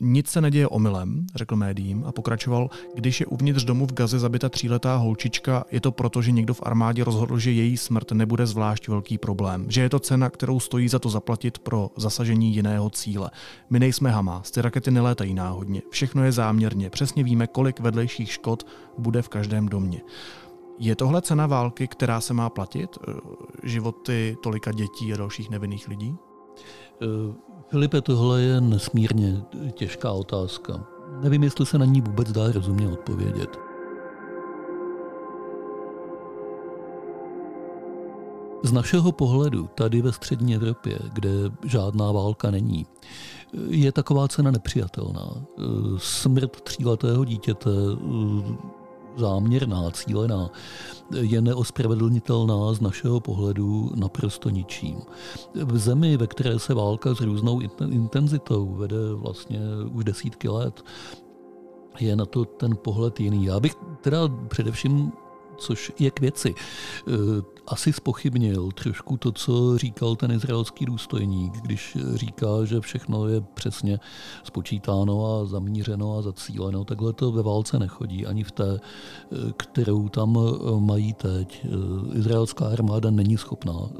Nic 0.00 0.28
se 0.28 0.40
neděje 0.40 0.68
omylem, 0.68 1.26
řekl 1.34 1.56
médiím 1.56 2.04
a 2.06 2.12
pokračoval, 2.12 2.70
když 2.94 3.20
je 3.20 3.26
uvnitř 3.26 3.64
domu 3.64 3.86
v 3.86 3.92
Gaze 3.92 4.18
zabita 4.18 4.48
tříletá 4.48 4.96
holčička, 4.96 5.64
je 5.70 5.80
to 5.80 5.92
proto, 5.92 6.22
že 6.22 6.32
někdo 6.32 6.54
v 6.54 6.62
armádě 6.62 7.04
rozhodl, 7.04 7.38
že 7.38 7.50
její 7.50 7.76
smrt 7.76 8.12
nebude 8.12 8.46
zvlášť 8.46 8.88
velký 8.88 9.18
problém, 9.18 9.66
že 9.68 9.80
je 9.80 9.88
to 9.88 9.98
cena, 9.98 10.30
kterou 10.30 10.60
stojí 10.60 10.88
za 10.88 10.98
to 10.98 11.08
zaplatit 11.08 11.58
pro 11.58 11.90
zasažení 11.96 12.54
jiného 12.54 12.90
cíle. 12.90 13.30
My 13.70 13.80
nejsme 13.80 14.10
Hamas, 14.10 14.50
ty 14.50 14.62
rakety 14.62 14.90
nelétají 14.90 15.34
náhodně, 15.34 15.82
všechno 15.90 16.24
je 16.24 16.32
záměrně, 16.32 16.90
přesně 16.90 17.24
víme, 17.24 17.46
kolik 17.46 17.80
vedlejších 17.80 18.32
škod 18.32 18.66
bude 18.98 19.22
v 19.22 19.28
každém 19.28 19.68
domě. 19.68 20.00
Je 20.78 20.96
tohle 20.96 21.22
cena 21.22 21.46
války, 21.46 21.88
která 21.88 22.20
se 22.20 22.34
má 22.34 22.50
platit? 22.50 22.98
Životy 23.62 24.36
tolika 24.42 24.72
dětí 24.72 25.12
a 25.14 25.16
dalších 25.16 25.50
nevinných 25.50 25.88
lidí? 25.88 26.14
Uh 27.02 27.53
Filipe, 27.74 28.00
tohle 28.00 28.42
je 28.42 28.60
nesmírně 28.60 29.42
těžká 29.72 30.12
otázka. 30.12 30.86
Nevím, 31.22 31.42
jestli 31.42 31.66
se 31.66 31.78
na 31.78 31.84
ní 31.84 32.00
vůbec 32.00 32.32
dá 32.32 32.52
rozumně 32.52 32.88
odpovědět. 32.88 33.58
Z 38.62 38.72
našeho 38.72 39.12
pohledu 39.12 39.68
tady 39.74 40.02
ve 40.02 40.12
střední 40.12 40.54
Evropě, 40.54 40.98
kde 41.12 41.30
žádná 41.64 42.12
válka 42.12 42.50
není, 42.50 42.86
je 43.68 43.92
taková 43.92 44.28
cena 44.28 44.50
nepřijatelná. 44.50 45.34
Smrt 45.96 46.60
tříletého 46.60 47.24
dítěte 47.24 47.70
záměrná, 49.16 49.90
cílená, 49.90 50.50
je 51.20 51.40
neospravedlnitelná 51.40 52.72
z 52.72 52.80
našeho 52.80 53.20
pohledu 53.20 53.90
naprosto 53.94 54.50
ničím. 54.50 54.96
V 55.54 55.78
zemi, 55.78 56.16
ve 56.16 56.26
které 56.26 56.58
se 56.58 56.74
válka 56.74 57.14
s 57.14 57.20
různou 57.20 57.60
intenzitou 57.90 58.74
vede 58.74 59.14
vlastně 59.14 59.60
už 59.92 60.04
desítky 60.04 60.48
let, 60.48 60.84
je 62.00 62.16
na 62.16 62.26
to 62.26 62.44
ten 62.44 62.76
pohled 62.76 63.20
jiný. 63.20 63.44
Já 63.44 63.60
bych 63.60 63.74
teda 64.00 64.18
především 64.48 65.12
což 65.56 65.92
je 65.98 66.10
k 66.10 66.20
věci 66.20 66.54
asi 67.66 67.92
spochybnil 67.92 68.68
trošku 68.72 69.16
to, 69.16 69.32
co 69.32 69.78
říkal 69.78 70.16
ten 70.16 70.32
izraelský 70.32 70.84
důstojník, 70.86 71.52
když 71.52 71.96
říká, 72.14 72.46
že 72.64 72.80
všechno 72.80 73.28
je 73.28 73.40
přesně 73.40 74.00
spočítáno 74.44 75.26
a 75.26 75.44
zamířeno 75.44 76.18
a 76.18 76.22
zacíleno. 76.22 76.84
Takhle 76.84 77.12
to 77.12 77.32
ve 77.32 77.42
válce 77.42 77.78
nechodí, 77.78 78.26
ani 78.26 78.44
v 78.44 78.52
té, 78.52 78.80
kterou 79.56 80.08
tam 80.08 80.38
mají 80.78 81.12
teď. 81.12 81.66
Izraelská 82.12 82.66
armáda 82.66 83.10
není 83.10 83.36
schopná, 83.36 83.90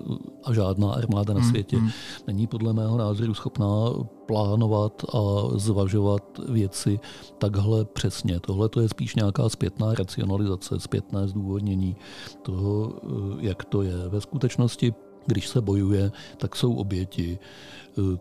a 0.45 0.53
žádná 0.53 0.93
armáda 0.93 1.35
na 1.35 1.41
hmm, 1.41 1.51
světě, 1.51 1.77
mm, 1.77 1.85
mm. 1.85 1.91
není 2.27 2.47
podle 2.47 2.73
mého 2.73 2.99
názoru 2.99 3.35
schopná 3.35 3.91
plánovat 4.27 5.03
a 5.15 5.19
zvažovat 5.59 6.41
věci 6.49 7.01
takhle 7.39 7.85
přesně. 7.85 8.41
Tohle 8.41 8.69
to 8.69 8.81
je 8.81 8.89
spíš 8.89 9.15
nějaká 9.15 9.49
zpětná 9.49 9.95
racionalizace, 9.95 10.81
zpětné 10.81 11.29
zdůvodnění 11.29 11.97
toho, 12.43 12.93
jak 13.41 13.55
jak 13.55 13.65
to 13.65 13.83
je. 13.83 14.09
Ve 14.09 14.21
skutečnosti, 14.21 14.95
když 15.27 15.49
se 15.49 15.61
bojuje, 15.61 16.13
tak 16.37 16.57
jsou 16.57 16.75
oběti. 16.75 17.39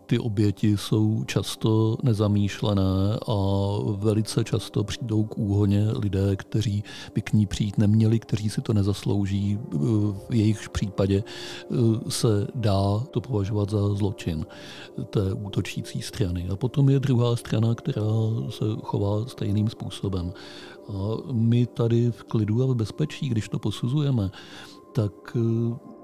Ty 0.06 0.18
oběti 0.18 0.76
jsou 0.76 1.24
často 1.24 1.96
nezamýšlené 2.02 3.18
a 3.28 3.36
velice 3.92 4.44
často 4.44 4.84
přijdou 4.84 5.24
k 5.24 5.38
úhoně 5.38 5.86
lidé, 6.02 6.36
kteří 6.36 6.84
by 7.14 7.22
k 7.22 7.32
ní 7.32 7.46
přijít 7.46 7.78
neměli, 7.78 8.18
kteří 8.18 8.50
si 8.50 8.60
to 8.60 8.72
nezaslouží. 8.72 9.58
V 10.28 10.34
jejich 10.34 10.70
případě 10.70 11.24
se 12.08 12.46
dá 12.54 12.98
to 13.10 13.20
považovat 13.20 13.70
za 13.70 13.94
zločin 13.94 14.46
té 15.10 15.32
útočící 15.32 16.02
strany. 16.02 16.48
A 16.52 16.56
potom 16.56 16.90
je 16.90 17.00
druhá 17.00 17.36
strana, 17.36 17.74
která 17.74 18.02
se 18.50 18.64
chová 18.82 19.26
stejným 19.26 19.68
způsobem. 19.68 20.32
A 20.88 20.92
my 21.32 21.66
tady 21.66 22.10
v 22.10 22.22
klidu 22.22 22.62
a 22.62 22.66
v 22.66 22.74
bezpečí, 22.74 23.28
když 23.28 23.48
to 23.48 23.58
posuzujeme, 23.58 24.30
tak 24.92 25.36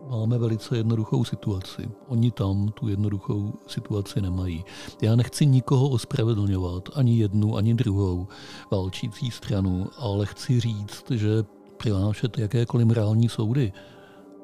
máme 0.08 0.38
velice 0.38 0.76
jednoduchou 0.76 1.24
situaci. 1.24 1.90
Oni 2.08 2.30
tam 2.30 2.68
tu 2.68 2.88
jednoduchou 2.88 3.52
situaci 3.66 4.20
nemají. 4.20 4.64
Já 5.02 5.16
nechci 5.16 5.46
nikoho 5.46 5.88
ospravedlňovat, 5.88 6.88
ani 6.94 7.18
jednu, 7.18 7.56
ani 7.56 7.74
druhou 7.74 8.28
válčící 8.70 9.30
stranu, 9.30 9.86
ale 9.98 10.26
chci 10.26 10.60
říct, 10.60 11.10
že 11.10 11.28
přinášet 11.76 12.38
jakékoliv 12.38 12.86
morální 12.86 13.28
soudy 13.28 13.72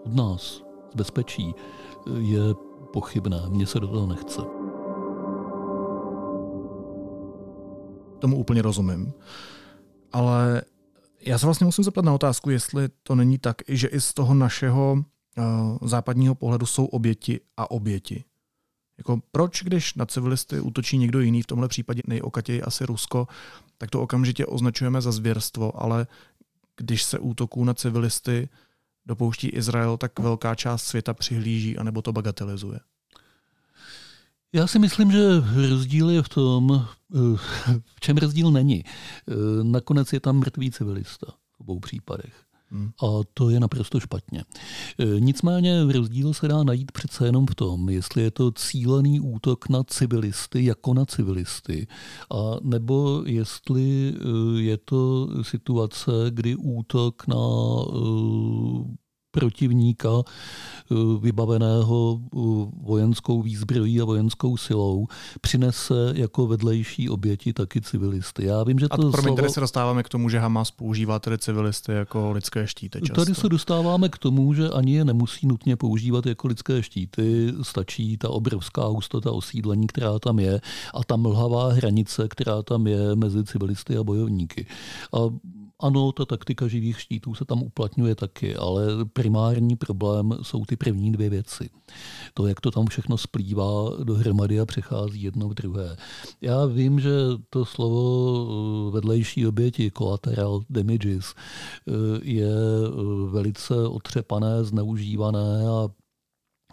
od 0.04 0.14
nás 0.14 0.62
z 0.92 0.96
bezpečí 0.96 1.54
je 2.18 2.40
pochybné. 2.92 3.42
Mně 3.48 3.66
se 3.66 3.80
do 3.80 3.88
toho 3.88 4.06
nechce. 4.06 4.40
Tomu 8.18 8.36
úplně 8.36 8.62
rozumím. 8.62 9.12
Ale 10.12 10.62
já 11.20 11.38
se 11.38 11.46
vlastně 11.46 11.64
musím 11.64 11.84
zeptat 11.84 12.04
na 12.04 12.14
otázku, 12.14 12.50
jestli 12.50 12.88
to 13.02 13.14
není 13.14 13.38
tak, 13.38 13.56
že 13.68 13.88
i 13.88 14.00
z 14.00 14.14
toho 14.14 14.34
našeho 14.34 14.96
západního 15.82 16.34
pohledu 16.34 16.66
jsou 16.66 16.84
oběti 16.84 17.40
a 17.56 17.70
oběti. 17.70 18.24
Jako 18.98 19.20
proč, 19.32 19.62
když 19.62 19.94
na 19.94 20.06
civilisty 20.06 20.60
útočí 20.60 20.98
někdo 20.98 21.20
jiný, 21.20 21.42
v 21.42 21.46
tomhle 21.46 21.68
případě 21.68 22.02
nejokatěji 22.06 22.62
asi 22.62 22.86
Rusko, 22.86 23.28
tak 23.78 23.90
to 23.90 24.02
okamžitě 24.02 24.46
označujeme 24.46 25.00
za 25.00 25.12
zvěrstvo, 25.12 25.82
ale 25.82 26.06
když 26.76 27.02
se 27.02 27.18
útoků 27.18 27.64
na 27.64 27.74
civilisty 27.74 28.48
dopouští 29.06 29.48
Izrael, 29.48 29.96
tak 29.96 30.18
velká 30.18 30.54
část 30.54 30.84
světa 30.84 31.14
přihlíží 31.14 31.78
anebo 31.78 32.02
to 32.02 32.12
bagatelizuje. 32.12 32.80
Já 34.52 34.66
si 34.66 34.78
myslím, 34.78 35.12
že 35.12 35.28
rozdíl 35.68 36.10
je 36.10 36.22
v 36.22 36.28
tom, 36.28 36.86
eh, 37.14 37.18
v 37.94 38.00
čem 38.00 38.16
rozdíl 38.16 38.50
není. 38.50 38.84
Eh, 38.84 39.34
nakonec 39.62 40.12
je 40.12 40.20
tam 40.20 40.38
mrtvý 40.38 40.70
civilista 40.70 41.26
v 41.52 41.60
obou 41.60 41.80
případech. 41.80 42.45
Hmm. 42.70 42.90
A 43.02 43.06
to 43.34 43.50
je 43.50 43.60
naprosto 43.60 44.00
špatně. 44.00 44.44
Eh, 44.98 45.20
nicméně 45.20 45.92
rozdíl 45.92 46.34
se 46.34 46.48
dá 46.48 46.62
najít 46.62 46.92
přece 46.92 47.26
jenom 47.26 47.46
v 47.46 47.54
tom, 47.54 47.88
jestli 47.88 48.22
je 48.22 48.30
to 48.30 48.52
cílený 48.52 49.20
útok 49.20 49.68
na 49.68 49.84
civilisty 49.84 50.64
jako 50.64 50.94
na 50.94 51.04
civilisty, 51.04 51.86
a 52.30 52.56
nebo 52.62 53.22
jestli 53.26 54.14
je 54.58 54.76
to 54.76 55.28
situace, 55.42 56.10
kdy 56.30 56.56
útok 56.56 57.26
na 57.26 57.36
protivníka 59.40 60.08
eh, 60.22 60.94
vybaveného 61.20 62.20
eh, 62.20 62.38
vojenskou 62.82 63.42
výzbrojí 63.42 64.00
a 64.00 64.04
vojenskou 64.04 64.56
silou 64.56 65.06
přinese 65.40 66.12
jako 66.14 66.46
vedlejší 66.46 67.10
oběti 67.10 67.52
taky 67.52 67.80
civilisty. 67.80 68.44
Já 68.44 68.64
vím, 68.64 68.78
že 68.78 68.88
to 68.88 68.94
a 68.94 68.96
promiň, 68.96 69.22
slovo... 69.22 69.36
tady 69.36 69.48
se 69.48 69.60
dostáváme 69.60 70.02
k 70.02 70.08
tomu, 70.08 70.28
že 70.28 70.38
Hamas 70.38 70.70
používá 70.70 71.18
tedy 71.18 71.38
civilisty 71.38 71.92
jako 71.92 72.32
lidské 72.32 72.66
štíty 72.66 73.00
často. 73.00 73.24
Tady 73.24 73.34
se 73.34 73.48
dostáváme 73.48 74.08
k 74.08 74.18
tomu, 74.18 74.54
že 74.54 74.68
ani 74.68 74.94
je 74.94 75.04
nemusí 75.04 75.46
nutně 75.46 75.76
používat 75.76 76.26
jako 76.26 76.48
lidské 76.48 76.82
štíty, 76.82 77.52
stačí 77.62 78.16
ta 78.16 78.30
obrovská 78.30 78.84
hustota 78.84 79.32
osídlení, 79.32 79.86
která 79.86 80.18
tam 80.18 80.38
je 80.38 80.60
a 80.94 81.04
ta 81.04 81.16
mlhavá 81.16 81.72
hranice, 81.72 82.28
která 82.28 82.62
tam 82.62 82.86
je 82.86 83.16
mezi 83.16 83.44
civilisty 83.44 83.96
a 83.96 84.04
bojovníky. 84.04 84.66
A 85.12 85.18
ano, 85.80 86.12
ta 86.12 86.24
taktika 86.24 86.68
živých 86.68 87.00
štítů 87.00 87.34
se 87.34 87.44
tam 87.44 87.62
uplatňuje 87.62 88.14
taky, 88.14 88.56
ale 88.56 89.04
primární 89.12 89.76
problém 89.76 90.34
jsou 90.42 90.64
ty 90.64 90.76
první 90.76 91.12
dvě 91.12 91.30
věci. 91.30 91.70
To, 92.34 92.46
jak 92.46 92.60
to 92.60 92.70
tam 92.70 92.86
všechno 92.86 93.18
splývá 93.18 93.90
dohromady 94.04 94.60
a 94.60 94.66
přechází 94.66 95.22
jedno 95.22 95.48
v 95.48 95.54
druhé. 95.54 95.96
Já 96.40 96.66
vím, 96.66 97.00
že 97.00 97.10
to 97.50 97.64
slovo 97.64 98.88
eh, 98.88 98.90
vedlejší 98.90 99.46
oběti, 99.46 99.90
collateral 99.98 100.60
damages, 100.70 101.34
eh, 101.34 101.92
je 102.22 102.48
eh, 102.48 103.30
velice 103.30 103.74
otřepané, 103.88 104.64
zneužívané 104.64 105.68
a 105.68 105.88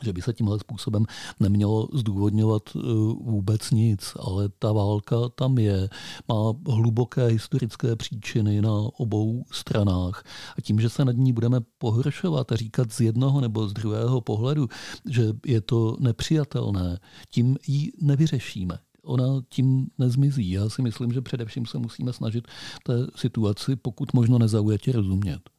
že 0.04 0.14
by 0.14 0.22
se 0.22 0.34
tímhle 0.34 0.60
způsobem 0.60 1.06
nemělo 1.40 1.88
zdůvodňovat 1.94 2.64
eh, 2.76 2.80
vůbec 3.22 3.72
nic, 3.72 4.14
ale 4.20 4.50
ta 4.60 4.72
válka 4.72 5.16
tam 5.36 5.58
je, 5.58 5.90
má 6.28 6.54
hluboké 6.68 7.26
historické 7.26 7.96
příčiny 7.96 8.62
na 8.62 8.74
obou 8.98 9.44
stranách 9.52 10.24
a 10.58 10.62
tím, 10.62 10.80
že 10.80 10.90
se 10.90 11.06
nad 11.06 11.16
ní 11.16 11.34
budeme 11.34 11.60
pohoršovat 11.78 12.52
a 12.52 12.56
říkat 12.56 12.92
z 12.92 13.02
jednoho 13.02 13.42
nebo 13.42 13.68
z 13.68 13.74
druhého 13.74 14.22
pohledu, 14.22 14.68
že 15.10 15.34
je 15.46 15.62
to 15.62 15.98
nepřijatelné, 16.00 17.00
tím 17.30 17.58
ji 17.68 17.92
nevyřešíme 18.02 18.80
ona 19.04 19.26
tím 19.50 19.88
nezmizí. 19.98 20.52
Já 20.52 20.70
si 20.70 20.82
myslím, 20.82 21.12
že 21.12 21.22
především 21.22 21.66
se 21.66 21.78
musíme 21.78 22.14
snažit 22.14 22.48
té 22.84 22.94
situaci 23.16 23.76
pokud 23.76 24.14
možno 24.14 24.40
nezaujatě 24.40 24.92
rozumět. 24.92 25.53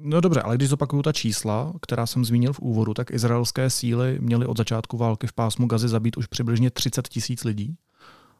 No 0.00 0.20
dobře, 0.20 0.42
ale 0.42 0.56
když 0.56 0.68
zopakuju 0.68 1.02
ta 1.02 1.12
čísla, 1.12 1.72
která 1.82 2.06
jsem 2.06 2.24
zmínil 2.24 2.52
v 2.52 2.60
úvodu, 2.60 2.94
tak 2.94 3.10
izraelské 3.10 3.70
síly 3.70 4.18
měly 4.20 4.46
od 4.46 4.56
začátku 4.56 4.96
války 4.96 5.26
v 5.26 5.32
pásmu 5.32 5.66
Gazy 5.66 5.88
zabít 5.88 6.16
už 6.16 6.26
přibližně 6.26 6.70
30 6.70 7.08
tisíc 7.08 7.44
lidí. 7.44 7.76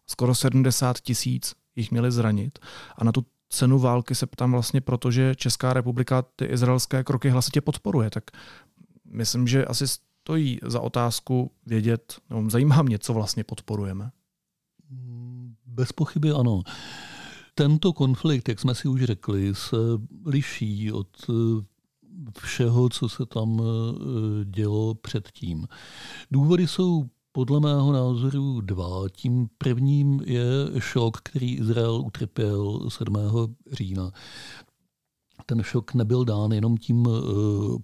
Skoro 0.07 0.35
70 0.35 1.01
tisíc 1.01 1.55
jich 1.77 1.91
měli 1.91 2.13
zranit. 2.13 2.59
A 2.97 3.05
na 3.05 3.13
tu 3.13 3.27
cenu 3.49 3.79
války 3.79 4.15
se 4.15 4.27
ptám 4.27 4.53
vlastně 4.53 4.81
proto, 4.81 5.11
že 5.11 5.35
Česká 5.35 5.73
republika 5.73 6.23
ty 6.37 6.45
izraelské 6.45 7.05
kroky 7.05 7.29
hlasitě 7.31 7.61
podporuje. 7.61 8.11
Tak 8.11 8.25
myslím, 9.05 9.49
že 9.49 9.65
asi 9.65 9.85
stojí 9.89 10.59
za 10.63 10.81
otázku 10.81 11.51
vědět, 11.67 12.21
nebo 12.31 12.51
zajímá 12.51 12.83
mě, 12.83 12.99
co 12.99 13.15
vlastně 13.15 13.45
podporujeme. 13.45 14.11
Bez 15.67 15.93
pochyby 15.93 16.31
ano. 16.31 16.63
Tento 17.59 17.93
konflikt, 17.93 18.49
jak 18.49 18.61
jsme 18.61 18.75
si 18.75 18.89
už 18.89 19.05
řekli, 19.05 19.55
se 19.55 19.77
liší 20.27 20.93
od 20.93 21.09
eh, 21.31 21.33
všeho, 22.41 22.89
co 22.89 23.09
se 23.09 23.27
tam 23.27 23.61
eh, 23.63 24.45
dělo 24.45 24.95
předtím. 24.95 25.67
Důvody 26.31 26.67
jsou 26.67 27.05
podle 27.33 27.61
mého 27.61 27.93
názoru 27.93 28.61
dva. 28.61 29.09
Tím 29.09 29.49
prvním 29.59 30.21
je 30.25 30.45
šok, 30.79 31.17
který 31.17 31.55
Izrael 31.55 32.03
utrpěl 32.07 32.91
7. 32.91 33.17
října 33.73 34.13
ten 35.49 35.63
šok 35.63 35.95
nebyl 35.95 36.25
dán 36.25 36.53
jenom 36.53 36.77
tím 36.77 37.07
eh, 37.09 37.21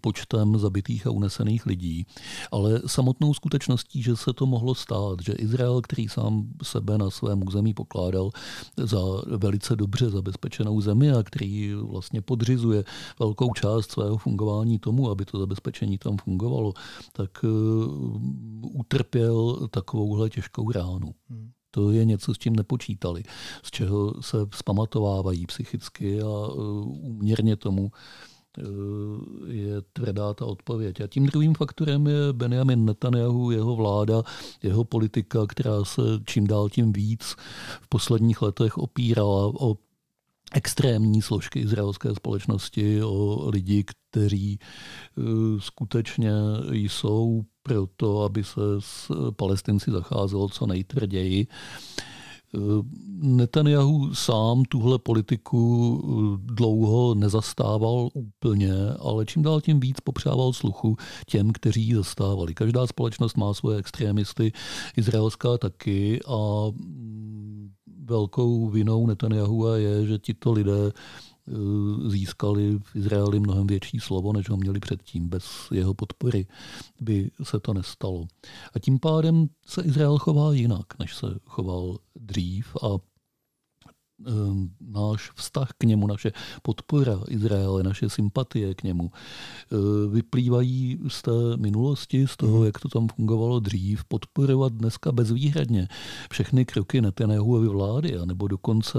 počtem 0.01 0.59
zabitých 0.59 1.07
a 1.07 1.11
unesených 1.11 1.67
lidí, 1.67 2.07
ale 2.53 2.83
samotnou 2.87 3.35
skutečností, 3.35 4.03
že 4.03 4.17
se 4.17 4.33
to 4.33 4.47
mohlo 4.47 4.75
stát, 4.75 5.23
že 5.23 5.33
Izrael, 5.33 5.81
který 5.81 6.09
sám 6.09 6.49
sebe 6.63 6.99
na 6.99 7.11
svém 7.11 7.47
území 7.47 7.75
pokládal 7.75 8.31
za 8.77 8.99
velice 9.37 9.77
dobře 9.77 10.11
zabezpečenou 10.11 10.81
zemi 10.81 11.13
a 11.13 11.23
který 11.23 11.75
vlastně 11.75 12.21
podřizuje 12.21 12.85
velkou 13.19 13.55
část 13.55 13.91
svého 13.91 14.17
fungování 14.17 14.79
tomu, 14.79 15.11
aby 15.11 15.25
to 15.25 15.39
zabezpečení 15.39 15.99
tam 15.99 16.17
fungovalo, 16.17 16.73
tak 17.13 17.31
eh, 17.45 17.49
utrpěl 18.61 19.69
takovouhle 19.71 20.31
těžkou 20.31 20.73
ránu. 20.73 21.15
Hmm. 21.31 21.51
To 21.75 21.91
je 21.91 22.05
něco, 22.05 22.35
s 22.35 22.39
čím 22.39 22.57
nepočítali, 22.57 23.23
z 23.63 23.71
čeho 23.71 24.23
se 24.23 24.37
vzpamatovávají 24.51 25.47
psychicky 25.47 26.23
a 26.23 26.25
e, 26.25 26.53
úměrně 26.87 27.57
tomu 27.57 27.91
e, 28.59 28.63
je 29.53 29.83
tvrdá 29.93 30.35
ta 30.35 30.45
odpověď. 30.47 31.01
A 31.01 31.07
tím 31.07 31.27
druhým 31.27 31.55
faktorem 31.55 32.07
je 32.07 32.33
Benjamin 32.33 32.85
Netanyahu, 32.85 33.51
jeho 33.51 33.77
vláda, 33.77 34.23
jeho 34.63 34.85
politika, 34.85 35.47
která 35.47 35.85
se 35.85 36.03
čím 36.27 36.47
dál 36.47 36.69
tím 36.69 36.93
víc 36.93 37.37
v 37.81 37.89
posledních 37.89 38.43
letech 38.43 38.79
opírala 38.79 39.47
o 39.47 39.77
extrémní 40.55 41.23
složky 41.23 41.61
izraelské 41.61 42.15
společnosti, 42.15 43.03
o 43.03 43.49
lidi, 43.51 43.85
kteří 43.85 44.59
e, 44.59 44.61
skutečně 45.61 46.33
jsou 46.71 47.43
pro 47.63 47.87
to, 47.97 48.23
aby 48.23 48.45
se 48.45 48.61
s 48.79 49.13
palestinci 49.37 49.91
zacházelo 49.91 50.49
co 50.49 50.67
nejtvrději. 50.67 51.47
Netanyahu 53.23 54.15
sám 54.15 54.63
tuhle 54.69 54.99
politiku 54.99 56.39
dlouho 56.45 57.15
nezastával 57.15 58.09
úplně, 58.15 58.73
ale 58.99 59.27
čím 59.27 59.43
dál 59.43 59.61
tím 59.61 59.81
víc 59.81 60.01
popřával 60.01 60.53
sluchu 60.53 60.97
těm, 61.27 61.53
kteří 61.53 61.83
ji 61.83 61.95
zastávali. 61.95 62.55
Každá 62.55 62.87
společnost 62.87 63.37
má 63.37 63.55
svoje 63.55 63.79
extrémisty, 63.79 64.53
izraelská 64.97 65.59
taky 65.59 66.21
a 66.27 66.71
velkou 68.05 68.69
vinou 68.69 69.07
Netanyahu 69.07 69.67
je, 69.67 70.07
že 70.07 70.19
tito 70.19 70.53
lidé 70.53 70.93
Eh, 71.49 72.11
získali 72.11 72.79
v 72.83 72.97
Izraeli 72.97 73.41
mnohem 73.41 73.67
větší 73.67 74.01
slovo, 74.01 74.33
než 74.33 74.49
ho 74.49 74.57
měli 74.57 74.81
předtím. 74.81 75.29
Bez 75.29 75.45
jeho 75.73 75.95
podpory 75.95 76.47
by 77.01 77.31
se 77.43 77.61
to 77.61 77.75
nestalo. 77.75 78.27
A 78.75 78.79
tím 78.79 78.99
pádem 78.99 79.47
se 79.67 79.83
Izrael 79.83 80.19
chová 80.19 80.53
jinak, 80.53 80.99
než 80.99 81.17
se 81.17 81.27
choval 81.47 81.99
dřív 82.17 82.77
a 82.83 82.89
náš 84.81 85.31
vztah 85.35 85.69
k 85.79 85.85
němu, 85.85 86.07
naše 86.07 86.33
podpora 86.63 87.21
Izraele, 87.29 87.83
naše 87.83 88.11
sympatie 88.11 88.75
k 88.75 88.83
němu 88.83 89.11
eh, 89.13 89.77
vyplývají 90.09 90.99
z 91.09 91.23
té 91.23 91.57
minulosti, 91.57 92.27
z 92.29 92.37
toho, 92.37 92.65
jak 92.65 92.79
to 92.79 92.89
tam 92.89 93.09
fungovalo 93.09 93.61
dřív, 93.61 94.05
podporovat 94.05 94.73
dneska 94.73 95.13
bezvýhradně 95.13 95.89
všechny 96.31 96.65
kroky 96.65 97.01
Netanyahuovy 97.01 97.69
vlády, 97.69 98.19
nebo 98.25 98.49
dokonce 98.49 98.99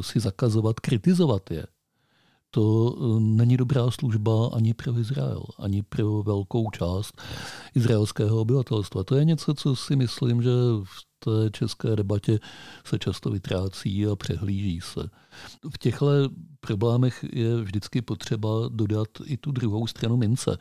si 0.00 0.20
zakazovat 0.20 0.80
kritizovat 0.80 1.50
je 1.50 1.66
to 2.58 2.94
eh, 2.96 3.20
není 3.20 3.56
dobrá 3.56 3.90
služba 3.90 4.50
ani 4.52 4.74
pro 4.74 4.98
Izrael, 4.98 5.42
ani 5.58 5.82
pro 5.82 6.22
velkou 6.22 6.70
část 6.70 7.22
izraelského 7.74 8.40
obyvatelstva. 8.40 9.04
To 9.04 9.14
je 9.14 9.24
něco, 9.24 9.54
co 9.54 9.76
si 9.76 9.96
myslím, 9.96 10.42
že 10.42 10.50
v 10.84 10.98
té 11.18 11.50
české 11.50 11.96
debatě 11.96 12.38
se 12.84 12.98
často 12.98 13.30
vytrácí 13.30 14.06
a 14.06 14.16
přehlíží 14.16 14.80
se. 14.80 15.08
V 15.74 15.78
těchto 15.78 16.06
problémech 16.60 17.24
je 17.32 17.56
vždycky 17.56 18.02
potřeba 18.02 18.68
dodat 18.68 19.08
i 19.24 19.36
tu 19.36 19.52
druhou 19.52 19.86
stranu 19.86 20.16
mince. 20.16 20.58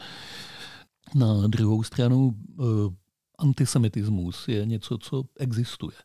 Na 1.16 1.48
druhou 1.48 1.84
stranu 1.84 2.34
eh, 2.60 2.64
antisemitismus 3.38 4.48
je 4.48 4.66
něco, 4.66 4.98
co 4.98 5.24
existuje, 5.40 5.98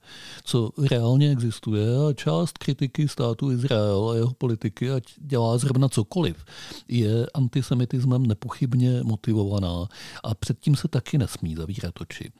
co 0.44 0.70
reálně 0.90 1.30
existuje 1.30 1.86
a 2.08 2.12
část 2.12 2.58
kritiky 2.58 3.08
státu 3.08 3.50
Izrael 3.50 4.10
a 4.10 4.16
jeho 4.16 4.34
politiky, 4.34 4.90
ať 4.90 5.04
dělá 5.18 5.58
zrovna 5.58 5.88
cokoliv, 5.88 6.44
je 6.88 7.26
antisemitismem 7.34 8.26
nepochybně 8.26 9.00
motivovaná 9.02 9.88
a 10.24 10.34
předtím 10.34 10.76
se 10.76 10.88
taky 10.88 11.18
nesmí 11.18 11.54
zavírat 11.54 12.00
oči. 12.00 12.32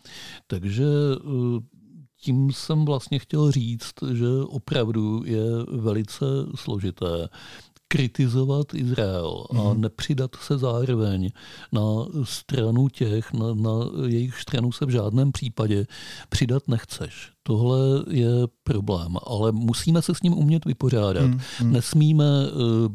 Takže 0.46 0.84
eh, 0.84 1.60
tím 2.20 2.52
jsem 2.52 2.84
vlastně 2.84 3.18
chtěl 3.18 3.52
říct, 3.52 3.94
že 4.12 4.26
opravdu 4.46 5.22
je 5.24 5.44
velice 5.68 6.24
složité 6.54 7.28
kritizovat 7.92 8.74
Izrael 8.74 9.44
a 9.50 9.54
mhm. 9.54 9.80
nepřidat 9.80 10.30
se 10.42 10.58
zároveň 10.58 11.30
na 11.72 11.82
stranu 12.24 12.88
těch, 12.88 13.32
na, 13.32 13.54
na 13.54 13.70
jejich 14.06 14.38
stranu 14.40 14.72
se 14.72 14.86
v 14.86 14.90
žádném 14.90 15.32
případě 15.32 15.86
přidat 16.28 16.68
nechceš. 16.68 17.30
Tohle 17.42 17.78
je 18.10 18.30
problém, 18.64 19.16
ale 19.26 19.52
musíme 19.52 20.02
se 20.02 20.14
s 20.14 20.22
ním 20.22 20.38
umět 20.38 20.64
vypořádat. 20.64 21.24
Hmm, 21.24 21.40
hmm. 21.58 21.72
Nesmíme 21.72 22.24
eh, 22.24 22.52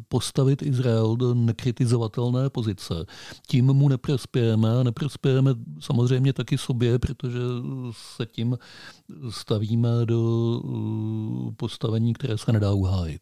postavit 0.08 0.62
Izrael 0.62 1.16
do 1.16 1.34
nekritizovatelné 1.34 2.50
pozice. 2.50 2.94
Tím 3.48 3.66
mu 3.66 3.90
neprospějeme 3.90 4.80
a 4.80 4.84
neprospějeme 4.84 5.54
samozřejmě 5.80 6.34
taky 6.34 6.58
sobě, 6.58 7.00
protože 7.00 7.40
se 7.92 8.26
tím 8.26 8.58
stavíme 9.30 9.90
do 10.06 10.22
eh, 10.66 11.52
postavení, 11.58 12.14
které 12.14 12.38
se 12.38 12.52
nedá 12.52 12.74
uhájit. 12.74 13.22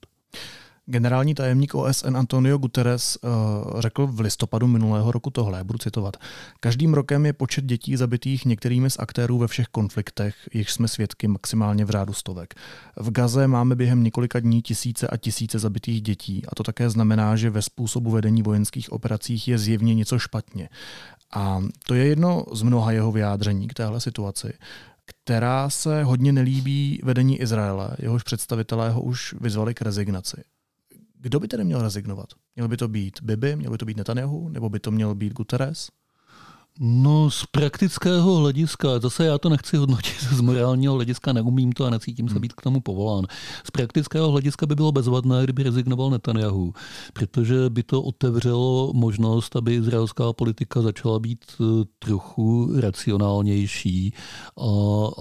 Generální 0.87 1.35
tajemník 1.35 1.75
OSN 1.75 2.17
Antonio 2.17 2.57
Guterres 2.57 3.17
uh, 3.21 3.81
řekl 3.81 4.07
v 4.07 4.19
listopadu 4.19 4.67
minulého 4.67 5.11
roku 5.11 5.29
tohle, 5.29 5.63
budu 5.63 5.77
citovat. 5.77 6.17
Každým 6.59 6.93
rokem 6.93 7.25
je 7.25 7.33
počet 7.33 7.65
dětí 7.65 7.95
zabitých 7.95 8.45
některými 8.45 8.89
z 8.89 8.99
aktérů 8.99 9.37
ve 9.37 9.47
všech 9.47 9.67
konfliktech, 9.67 10.35
jichž 10.53 10.73
jsme 10.73 10.87
svědky 10.87 11.27
maximálně 11.27 11.85
v 11.85 11.89
řádu 11.89 12.13
stovek. 12.13 12.53
V 12.97 13.11
Gaze 13.11 13.47
máme 13.47 13.75
během 13.75 14.03
několika 14.03 14.39
dní 14.39 14.61
tisíce 14.61 15.07
a 15.07 15.17
tisíce 15.17 15.59
zabitých 15.59 16.01
dětí 16.01 16.43
a 16.47 16.55
to 16.55 16.63
také 16.63 16.89
znamená, 16.89 17.35
že 17.35 17.49
ve 17.49 17.61
způsobu 17.61 18.11
vedení 18.11 18.43
vojenských 18.43 18.91
operacích 18.91 19.47
je 19.47 19.57
zjevně 19.57 19.95
něco 19.95 20.19
špatně. 20.19 20.69
A 21.33 21.61
to 21.87 21.93
je 21.93 22.05
jedno 22.05 22.45
z 22.53 22.61
mnoha 22.61 22.91
jeho 22.91 23.11
vyjádření 23.11 23.67
k 23.67 23.73
téhle 23.73 24.01
situaci 24.01 24.53
která 25.23 25.69
se 25.69 26.03
hodně 26.03 26.31
nelíbí 26.31 26.99
vedení 27.03 27.41
Izraele. 27.41 27.89
Jehož 27.99 28.23
představitelé 28.23 28.89
ho 28.89 29.01
už 29.01 29.35
vyzvali 29.41 29.73
k 29.73 29.81
rezignaci. 29.81 30.43
Kdo 31.25 31.39
by 31.39 31.47
tedy 31.47 31.63
měl 31.63 31.81
rezignovat? 31.81 32.29
Měl 32.55 32.67
by 32.67 32.77
to 32.77 32.87
být 32.87 33.21
Bibi, 33.21 33.55
měl 33.55 33.71
by 33.71 33.77
to 33.77 33.85
být 33.85 33.97
Netanyahu, 33.97 34.49
nebo 34.49 34.69
by 34.69 34.79
to 34.79 34.91
měl 34.91 35.15
být 35.15 35.33
Guterres? 35.33 35.89
No 36.79 37.31
z 37.31 37.45
praktického 37.45 38.35
hlediska, 38.35 38.99
zase 38.99 39.25
já 39.25 39.37
to 39.37 39.49
nechci 39.49 39.77
hodnotit 39.77 40.21
z 40.31 40.41
morálního 40.41 40.93
hlediska, 40.93 41.33
neumím 41.33 41.71
to 41.71 41.85
a 41.85 41.89
necítím 41.89 42.27
se 42.27 42.33
hmm. 42.33 42.41
být 42.41 42.53
k 42.53 42.61
tomu 42.61 42.81
povolán. 42.81 43.25
Z 43.63 43.71
praktického 43.71 44.31
hlediska 44.31 44.65
by 44.65 44.75
bylo 44.75 44.91
bezvadné, 44.91 45.43
kdyby 45.43 45.63
rezignoval 45.63 46.09
Netanyahu, 46.09 46.73
protože 47.13 47.69
by 47.69 47.83
to 47.83 48.01
otevřelo 48.01 48.91
možnost, 48.93 49.55
aby 49.55 49.75
izraelská 49.75 50.33
politika 50.33 50.81
začala 50.81 51.19
být 51.19 51.45
eh, 51.59 51.63
trochu 51.99 52.71
racionálnější 52.79 54.13
a 54.57 54.71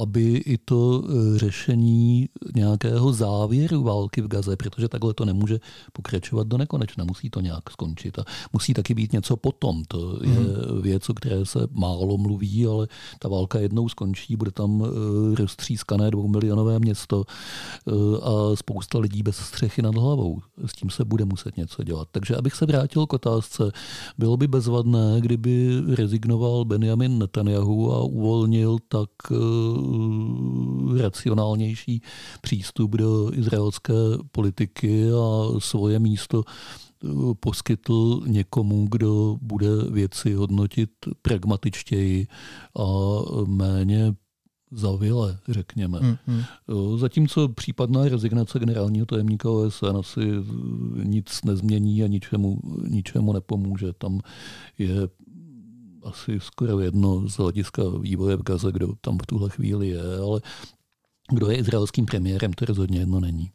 aby 0.03 0.37
i 0.37 0.59
to 0.59 1.05
eh, 1.05 1.39
řešení 1.39 2.29
nějakého 2.55 3.13
závěru 3.13 3.83
války 3.83 4.21
v 4.21 4.29
Gaze, 4.29 4.57
protože 4.57 4.89
takhle 4.89 5.15
to 5.15 5.25
nemůže 5.25 5.61
pokračovat 5.93 6.47
do 6.47 6.59
nekonečna, 6.59 7.05
musí 7.05 7.31
to 7.31 7.41
nějak 7.41 7.71
skončit 7.71 8.19
a 8.19 8.25
musí 8.53 8.75
taky 8.75 8.95
být 8.95 9.13
něco 9.13 9.37
potom. 9.37 9.83
To 9.89 10.19
je 10.23 10.31
hmm. 10.31 10.83
věc, 10.83 11.11
o 11.11 11.15
které 11.15 11.44
se 11.45 11.59
málo 11.71 12.19
mluví, 12.19 12.67
ale 12.67 12.89
ta 13.19 13.29
válka 13.29 13.59
jednou 13.59 13.89
skončí, 13.89 14.37
bude 14.37 14.51
tam 14.51 14.85
eh, 14.85 15.35
roztřískané 15.35 16.11
dvoumilionové 16.11 16.79
město 16.79 17.25
eh, 17.25 17.93
a 18.23 18.57
spousta 18.57 18.99
lidí 18.99 19.23
bez 19.23 19.37
střechy 19.37 19.83
nad 19.83 19.95
hlavou. 19.95 20.41
S 20.67 20.73
tím 20.73 20.91
se 20.91 21.05
bude 21.05 21.25
muset 21.25 21.57
něco 21.57 21.83
dělat. 21.83 22.09
Takže 22.13 22.37
abych 22.37 22.55
se 22.55 22.67
vrátil 22.67 23.07
k 23.07 23.13
otázce, 23.13 23.73
bylo 24.19 24.37
by 24.37 24.47
bezvadné, 24.47 25.17
kdyby 25.21 25.81
rezignoval 25.95 26.65
Benjamin 26.65 27.19
Netanyahu 27.19 27.93
a 27.93 28.03
uvolnil 28.03 28.79
tak 28.89 29.11
eh, 29.31 31.03
racionálnější 31.03 32.03
přístup 32.41 32.91
do 32.91 33.31
izraelské 33.33 33.95
politiky 34.33 35.11
a 35.11 35.61
svoje 35.61 35.99
místo 35.99 36.45
poskytl 37.41 38.23
někomu, 38.27 38.87
kdo 38.91 39.39
bude 39.43 39.69
věci 39.91 40.35
hodnotit 40.35 40.91
pragmatičtěji 41.23 42.27
a 42.79 42.85
méně 43.47 44.15
zavile, 44.71 45.39
řekněme. 45.49 45.99
Hmm, 45.99 46.17
hmm. 46.27 46.43
Zatímco 46.99 47.49
případná 47.49 48.09
rezignace 48.09 48.59
generálního 48.59 49.07
tajemníka 49.07 49.51
OSN 49.51 49.97
asi 49.99 50.21
nic 51.05 51.45
nezmění 51.45 52.03
a 52.03 52.07
ničemu, 52.07 52.59
ničemu 52.89 53.33
nepomůže. 53.33 53.93
Tam 53.93 54.21
je 54.79 54.95
asi 56.03 56.41
skoro 56.41 56.81
jedno 56.81 57.29
z 57.29 57.37
hlediska 57.37 57.83
vývoje 58.01 58.37
v 58.37 58.43
Gaze, 58.43 58.73
kdo 58.73 58.89
tam 59.01 59.19
v 59.19 59.27
tuhle 59.27 59.51
chvíli 59.51 59.89
je, 59.89 60.19
ale 60.19 60.41
kdo 61.33 61.51
je 61.51 61.57
izraelským 61.57 62.07
premiérem, 62.07 62.53
to 62.53 62.65
rozhodně 62.65 62.99
jedno 62.99 63.21
není. 63.21 63.51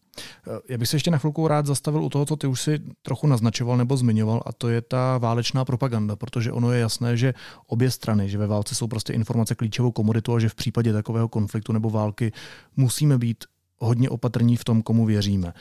Já 0.69 0.77
bych 0.77 0.89
se 0.89 0.95
ještě 0.95 1.11
na 1.11 1.17
chvilku 1.17 1.47
rád 1.47 1.65
zastavil 1.65 2.03
u 2.03 2.09
toho, 2.09 2.25
co 2.25 2.35
ty 2.35 2.47
už 2.47 2.61
si 2.61 2.79
trochu 3.01 3.27
naznačoval 3.27 3.77
nebo 3.77 3.97
zmiňoval, 3.97 4.43
a 4.45 4.53
to 4.53 4.69
je 4.69 4.81
ta 4.81 5.17
válečná 5.17 5.65
propaganda, 5.65 6.15
protože 6.15 6.51
ono 6.51 6.71
je 6.71 6.79
jasné, 6.79 7.17
že 7.17 7.33
obě 7.67 7.91
strany, 7.91 8.29
že 8.29 8.37
ve 8.37 8.47
válce 8.47 8.75
jsou 8.75 8.87
prostě 8.87 9.13
informace 9.13 9.55
klíčovou 9.55 9.91
komoditu 9.91 10.33
a 10.33 10.39
že 10.39 10.49
v 10.49 10.55
případě 10.55 10.93
takového 10.93 11.27
konfliktu 11.27 11.73
nebo 11.73 11.89
války 11.89 12.31
musíme 12.75 13.17
být 13.17 13.43
hodně 13.79 14.09
opatrní 14.09 14.57
v 14.57 14.63
tom, 14.63 14.81
komu 14.81 15.05
věříme. 15.05 15.53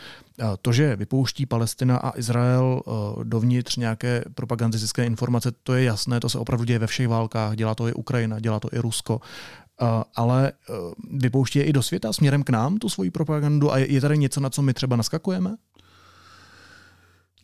To, 0.62 0.72
že 0.72 0.96
vypouští 0.96 1.46
Palestina 1.46 1.96
a 1.96 2.18
Izrael 2.18 2.80
eh, 2.80 2.90
dovnitř 3.24 3.76
nějaké 3.76 4.24
propagandistické 4.34 5.04
informace, 5.06 5.52
to 5.62 5.74
je 5.74 5.84
jasné, 5.84 6.20
to 6.20 6.28
se 6.28 6.38
opravdu 6.38 6.64
děje 6.64 6.78
ve 6.78 6.86
všech 6.86 7.08
válkách, 7.08 7.56
dělá 7.56 7.74
to 7.74 7.88
i 7.88 7.92
Ukrajina, 7.92 8.40
dělá 8.40 8.60
to 8.60 8.68
i 8.72 8.78
Rusko. 8.78 9.20
Eh, 9.82 10.04
ale 10.16 10.52
eh, 10.52 10.72
vypouští 11.10 11.58
je 11.58 11.64
i 11.64 11.72
do 11.72 11.82
světa 11.82 12.12
směrem 12.12 12.42
k 12.42 12.50
nám 12.50 12.76
tu 12.76 12.88
svoji 12.88 13.10
propagandu 13.10 13.72
a 13.72 13.78
je 13.78 14.00
tady 14.00 14.18
něco, 14.18 14.40
na 14.40 14.50
co 14.50 14.62
my 14.62 14.74
třeba 14.74 14.96
naskakujeme? 14.96 15.56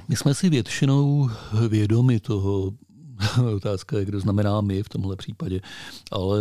My 0.09 0.17
jsme 0.17 0.35
si 0.35 0.51
většinou 0.51 1.31
vědomi 1.69 2.21
toho, 2.21 2.73
otázka 3.57 3.99
je, 3.99 4.05
kdo 4.05 4.21
znamená 4.21 4.61
my 4.61 4.83
v 4.83 4.89
tomhle 4.89 5.17
případě, 5.17 5.61
ale 6.11 6.39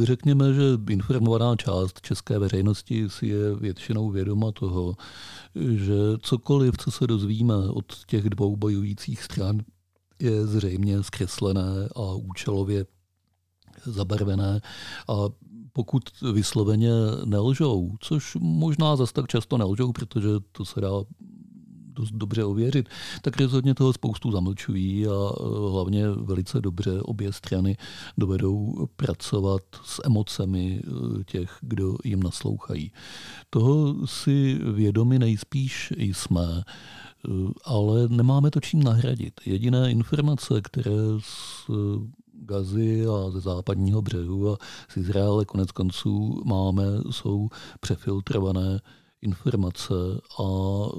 eh, 0.00 0.04
řekněme, 0.06 0.54
že 0.54 0.62
informovaná 0.88 1.56
část 1.56 2.00
české 2.00 2.38
veřejnosti 2.38 3.08
si 3.08 3.26
je 3.26 3.54
většinou 3.54 4.10
vědoma 4.10 4.52
toho, 4.52 4.96
že 5.54 5.94
cokoliv, 6.20 6.74
co 6.78 6.90
se 6.90 7.06
dozvíme 7.06 7.54
od 7.54 8.04
těch 8.06 8.30
dvou 8.30 8.56
bojujících 8.56 9.22
stran, 9.22 9.60
je 10.18 10.46
zřejmě 10.46 11.02
zkreslené 11.02 11.88
a 11.96 12.14
účelově 12.14 12.86
zabarvené 13.92 14.60
a 15.08 15.14
pokud 15.72 16.02
vysloveně 16.32 16.90
nelžou, 17.24 17.92
což 18.00 18.36
možná 18.40 18.96
zase 18.96 19.12
tak 19.12 19.26
často 19.26 19.58
nelžou, 19.58 19.92
protože 19.92 20.28
to 20.52 20.64
se 20.64 20.80
dá 20.80 20.90
dost 21.96 22.10
dobře 22.10 22.44
ověřit, 22.44 22.88
tak 23.22 23.40
rozhodně 23.40 23.74
toho 23.74 23.92
spoustu 23.92 24.32
zamlčují 24.32 25.06
a 25.06 25.10
e, 25.10 25.70
hlavně 25.70 26.10
velice 26.10 26.60
dobře 26.60 27.00
obě 27.00 27.32
strany 27.32 27.76
dovedou 28.18 28.86
pracovat 28.96 29.62
s 29.84 30.02
emocemi 30.04 30.80
e, 30.80 31.24
těch, 31.24 31.58
kdo 31.60 31.96
jim 32.04 32.22
naslouchají. 32.22 32.92
Toho 33.50 34.06
si 34.06 34.58
vědomi 34.72 35.18
nejspíš 35.18 35.92
jsme, 35.96 36.44
e, 36.44 36.62
ale 37.64 38.08
nemáme 38.08 38.50
to 38.50 38.60
čím 38.60 38.82
nahradit. 38.82 39.34
Jediné 39.46 39.90
informace, 39.90 40.60
které 40.62 40.90
Gazy 42.46 43.06
a 43.06 43.30
ze 43.30 43.40
západního 43.40 44.02
břehu 44.02 44.52
a 44.52 44.58
z 44.88 44.96
Izraele 44.96 45.44
konec 45.44 45.70
konců 45.72 46.42
máme, 46.44 46.82
jsou 47.10 47.48
přefiltrované 47.80 48.80
informace 49.22 49.94
a 50.40 50.42
e, 50.42 50.96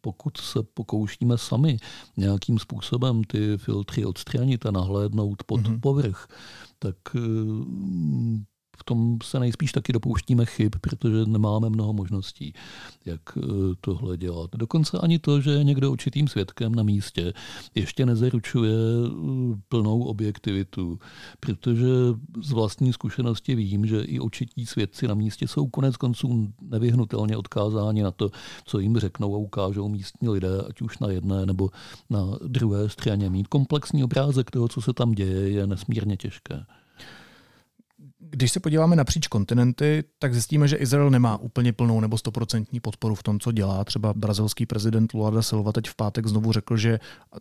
pokud 0.00 0.36
se 0.36 0.62
pokoušíme 0.62 1.38
sami 1.38 1.76
nějakým 2.16 2.58
způsobem 2.58 3.24
ty 3.24 3.58
filtry 3.58 4.04
odstranit 4.04 4.66
a 4.66 4.70
nahlédnout 4.70 5.42
pod 5.42 5.60
mm-hmm. 5.60 5.80
povrch, 5.80 6.26
tak 6.78 6.96
e, 7.14 7.20
v 8.76 8.84
tom 8.84 9.18
se 9.22 9.40
nejspíš 9.40 9.72
taky 9.72 9.92
dopouštíme 9.92 10.46
chyb, 10.46 10.74
protože 10.80 11.24
nemáme 11.26 11.70
mnoho 11.70 11.92
možností, 11.92 12.54
jak 13.04 13.20
eh, 13.36 13.40
tohle 13.80 14.16
dělat. 14.16 14.50
Dokonce 14.56 14.98
ani 14.98 15.18
to, 15.18 15.40
že 15.40 15.64
někdo 15.64 15.92
určitým 15.92 16.28
svědkem 16.28 16.74
na 16.74 16.82
místě, 16.82 17.32
ještě 17.74 18.06
nezaručuje 18.06 18.74
eh, 18.74 19.10
plnou 19.68 20.02
objektivitu, 20.02 20.98
protože 21.40 21.86
z 22.42 22.52
vlastní 22.52 22.92
zkušenosti 22.92 23.54
vím, 23.54 23.86
že 23.86 24.00
i 24.02 24.20
očití 24.20 24.66
svědci 24.66 25.08
na 25.08 25.14
místě 25.14 25.48
jsou 25.48 25.66
konec 25.66 25.96
konců 25.96 26.52
nevyhnutelně 26.62 27.36
odkázáni 27.36 28.02
na 28.02 28.10
to, 28.10 28.30
co 28.64 28.78
jim 28.78 28.98
řeknou 28.98 29.34
a 29.34 29.38
ukážou 29.38 29.88
místní 29.88 30.28
lidé, 30.28 30.62
ať 30.68 30.82
už 30.82 30.98
na 30.98 31.08
jedné 31.10 31.46
nebo 31.46 31.70
na 32.10 32.38
druhé 32.46 32.88
straně. 32.88 33.30
Mít 33.30 33.48
komplexní 33.48 34.04
obrázek 34.04 34.50
toho, 34.50 34.68
co 34.68 34.80
se 34.80 34.92
tam 34.92 35.12
děje, 35.12 35.50
je 35.50 35.66
nesmírně 35.66 36.16
těžké. 36.16 36.64
Když 38.30 38.52
se 38.52 38.60
podíváme 38.60 38.96
napříč 38.96 39.26
kontinenty, 39.26 40.04
tak 40.18 40.32
zjistíme, 40.32 40.68
že 40.68 40.76
Izrael 40.76 41.10
nemá 41.10 41.36
úplně 41.36 41.72
plnou 41.72 42.00
nebo 42.00 42.18
stoprocentní 42.18 42.80
podporu 42.80 43.14
v 43.14 43.22
tom, 43.22 43.40
co 43.40 43.52
dělá. 43.52 43.84
Třeba 43.84 44.14
brazilský 44.14 44.66
prezident 44.66 45.12
Lula 45.12 45.30
da 45.30 45.42
Silva 45.42 45.72
teď 45.72 45.88
v 45.88 45.94
pátek 45.94 46.26
znovu 46.26 46.52
řekl, 46.52 46.76
že, 46.76 47.00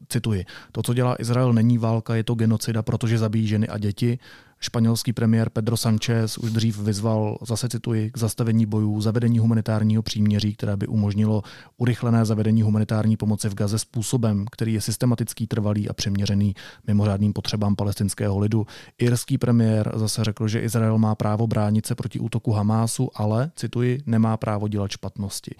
cituji, 0.09 0.45
to, 0.71 0.83
co 0.83 0.93
dělá 0.93 1.15
Izrael, 1.19 1.53
není 1.53 1.77
válka, 1.77 2.15
je 2.15 2.23
to 2.23 2.35
genocida, 2.35 2.83
protože 2.83 3.17
zabíjí 3.17 3.47
ženy 3.47 3.67
a 3.67 3.77
děti. 3.77 4.19
Španělský 4.65 5.13
premiér 5.13 5.49
Pedro 5.49 5.77
Sánchez 5.77 6.37
už 6.37 6.51
dřív 6.51 6.79
vyzval, 6.79 7.37
zase 7.47 7.69
cituji, 7.69 8.11
k 8.11 8.17
zastavení 8.17 8.65
bojů, 8.65 9.01
zavedení 9.01 9.39
humanitárního 9.39 10.03
příměří, 10.03 10.53
které 10.53 10.77
by 10.77 10.87
umožnilo 10.87 11.43
urychlené 11.77 12.25
zavedení 12.25 12.61
humanitární 12.61 13.17
pomoci 13.17 13.49
v 13.49 13.55
Gaze 13.55 13.79
způsobem, 13.79 14.45
který 14.51 14.73
je 14.73 14.81
systematický, 14.81 15.47
trvalý 15.47 15.89
a 15.89 15.93
přiměřený 15.93 16.55
mimořádným 16.87 17.33
potřebám 17.33 17.75
palestinského 17.75 18.39
lidu. 18.39 18.67
Irský 18.97 19.37
premiér 19.37 19.91
zase 19.95 20.23
řekl, 20.23 20.47
že 20.47 20.59
Izrael 20.59 20.97
má 20.97 21.15
právo 21.15 21.47
bránit 21.47 21.85
se 21.85 21.95
proti 21.95 22.19
útoku 22.19 22.51
Hamásu, 22.51 23.09
ale, 23.15 23.51
cituji, 23.55 24.03
nemá 24.05 24.37
právo 24.37 24.67
dělat 24.67 24.91
špatnosti. 24.91 25.55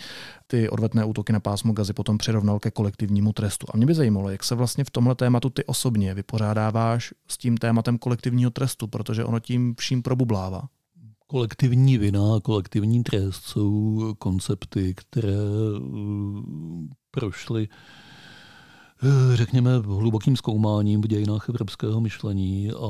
Ty 0.47 0.69
odvetné 0.69 1.05
útoky 1.05 1.33
na 1.33 1.39
pásmo 1.39 1.73
Gazy 1.73 1.93
potom 1.93 2.17
přirovnal 2.17 2.59
ke 2.59 2.71
kolektivnímu 2.71 3.33
trestu. 3.33 3.67
A 3.73 3.77
mě 3.77 3.85
by 3.85 3.93
zajímalo, 3.93 4.29
jak 4.29 4.43
se 4.43 4.55
vlastně 4.55 4.83
v 4.83 4.89
tomhle 4.89 5.15
tématu 5.15 5.49
ty 5.49 5.65
osobně 5.65 6.13
vypořádáváš 6.13 7.13
s 7.27 7.37
tím 7.37 7.57
tématem 7.57 7.97
kolektivního 7.97 8.51
trestu, 8.51 8.87
protože 8.95 9.25
ono 9.25 9.39
tím 9.39 9.75
vším 9.79 10.01
probublává. 10.01 10.69
Kolektivní 11.27 11.97
vina 11.97 12.35
a 12.35 12.39
kolektivní 12.39 13.03
trest 13.03 13.43
jsou 13.43 14.13
koncepty, 14.19 14.93
které 14.93 15.37
uh, 15.79 16.39
prošli 17.11 17.67
řekněme, 19.33 19.77
hlubokým 19.77 20.37
zkoumáním 20.37 21.01
v 21.01 21.07
dějinách 21.07 21.49
evropského 21.49 22.01
myšlení 22.01 22.71
a 22.71 22.87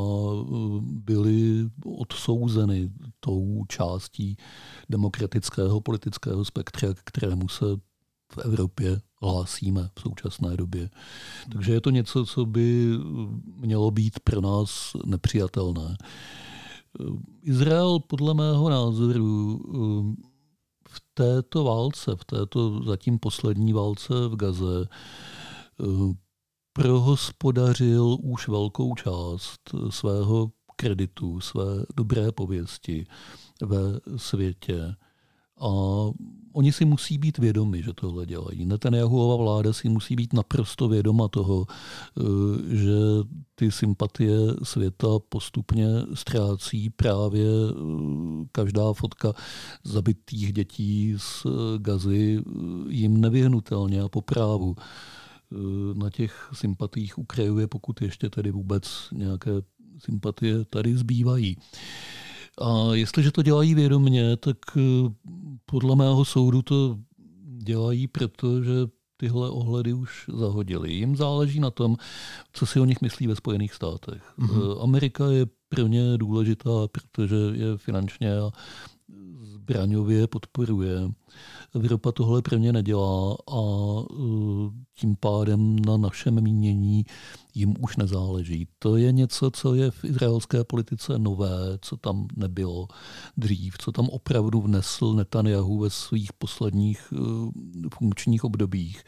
byly 0.82 1.70
odsouzeny 1.86 2.90
tou 3.20 3.64
částí 3.68 4.38
demokratického 4.90 5.82
politického 5.82 6.46
spektra, 6.46 6.90
kterému 7.04 7.50
se 7.50 7.66
v 8.36 8.38
Evropě 8.38 9.02
hlásíme 9.22 9.90
v 10.00 10.02
současné 10.02 10.58
době. 10.58 10.90
Takže 11.52 11.74
je 11.74 11.82
to 11.82 11.90
něco, 11.90 12.26
co 12.26 12.46
by 12.46 12.90
mělo 13.58 13.92
být 13.92 14.20
pro 14.20 14.42
nás 14.42 14.92
nepřijatelné. 15.06 15.98
Izrael 17.42 18.00
podle 18.00 18.34
mého 18.34 18.70
názoru 18.70 19.60
v 20.90 21.02
této 21.14 21.64
válce, 21.64 22.16
v 22.16 22.26
této 22.26 22.84
zatím 22.84 23.20
poslední 23.20 23.74
válce 23.74 24.14
v 24.28 24.36
Gaze, 24.36 24.88
prohospodařil 26.74 28.18
už 28.22 28.48
velkou 28.48 28.96
část 28.96 29.60
svého 29.90 30.52
kreditu, 30.76 31.40
své 31.40 31.86
dobré 31.96 32.32
pověsti 32.32 33.06
ve 33.62 34.18
světě. 34.18 34.96
A 35.60 35.70
oni 36.56 36.72
si 36.72 36.86
musí 36.86 37.18
být 37.18 37.38
vědomi, 37.38 37.84
že 37.84 37.94
tohle 37.94 38.26
dělají. 38.26 38.66
Netanyahuova 38.66 39.36
vláda 39.36 39.74
si 39.74 39.90
musí 39.90 40.16
být 40.16 40.34
naprosto 40.34 40.88
vědoma 40.88 41.28
toho, 41.28 41.66
eh, 41.70 42.22
že 42.76 42.96
ty 43.56 43.72
sympatie 43.72 44.38
světa 44.64 45.08
postupně 45.30 45.88
ztrácí 46.14 46.90
právě 46.90 47.46
eh, 47.46 47.74
každá 48.52 48.94
fotka 48.94 49.34
zabitých 49.84 50.54
dětí 50.54 51.14
z 51.18 51.46
Gazy 51.78 52.40
eh, 52.40 52.52
jim 52.88 53.22
nevyhnutelně 53.22 54.02
a 54.02 54.10
po 54.10 54.22
právu 54.22 54.76
na 55.94 56.10
těch 56.10 56.50
sympatiích 56.54 57.18
ukrajuje, 57.18 57.68
pokud 57.68 58.02
ještě 58.02 58.30
tedy 58.30 58.52
vůbec 58.52 59.10
nějaké 59.12 59.52
sympatie 60.00 60.66
tady 60.66 60.98
zbývají. 60.98 61.58
A 62.62 62.94
jestliže 62.94 63.32
to 63.32 63.42
dělají 63.42 63.76
vědomně, 63.76 64.38
tak 64.38 64.58
eh, 64.78 64.82
podle 65.66 65.96
mého 65.96 66.26
soudu 66.26 66.62
to 66.62 66.98
dělají, 67.64 68.08
protože 68.08 68.72
tyhle 69.18 69.50
ohledy 69.50 69.94
už 69.94 70.26
zahodili. 70.34 70.94
Jim 70.94 71.16
záleží 71.16 71.60
na 71.60 71.72
tom, 71.72 71.98
co 72.54 72.66
si 72.66 72.80
o 72.80 72.86
nich 72.86 73.02
myslí 73.02 73.28
ve 73.28 73.36
Spojených 73.36 73.74
státech. 73.74 74.34
Mm-hmm. 74.40 74.84
Amerika 74.84 75.26
je 75.32 75.46
pro 75.70 75.88
ně 75.88 76.18
důležitá, 76.18 76.88
protože 76.92 77.36
je 77.36 77.78
finančně 77.78 78.38
a 78.38 78.52
zbraňově 79.44 80.28
podporuje. 80.28 81.12
Evropa 81.76 82.12
tohle 82.12 82.42
pro 82.42 82.58
ně 82.58 82.74
nedělá 82.74 83.38
a 83.48 83.62
e, 83.62 84.26
tím 84.96 85.16
pádem 85.16 85.76
na 85.80 85.98
našem 85.98 86.42
mínění 86.42 87.06
jim 87.54 87.76
už 87.80 87.98
nezáleží. 87.98 88.68
To 88.80 88.98
je 88.98 89.12
něco, 89.12 89.52
co 89.52 89.76
je 89.76 89.92
v 89.92 90.04
izraelské 90.04 90.64
politice 90.64 91.20
nové, 91.20 91.78
co 91.82 91.98
tam 91.98 92.28
nebylo 92.36 92.88
dřív, 93.38 93.78
co 93.78 93.92
tam 93.92 94.10
opravdu 94.10 94.62
vnesl 94.62 95.14
Netanyahu 95.14 95.80
ve 95.80 95.90
svých 95.90 96.34
posledních 96.34 97.14
e, 97.14 97.18
funkčních 97.90 98.44
obdobích 98.44 99.04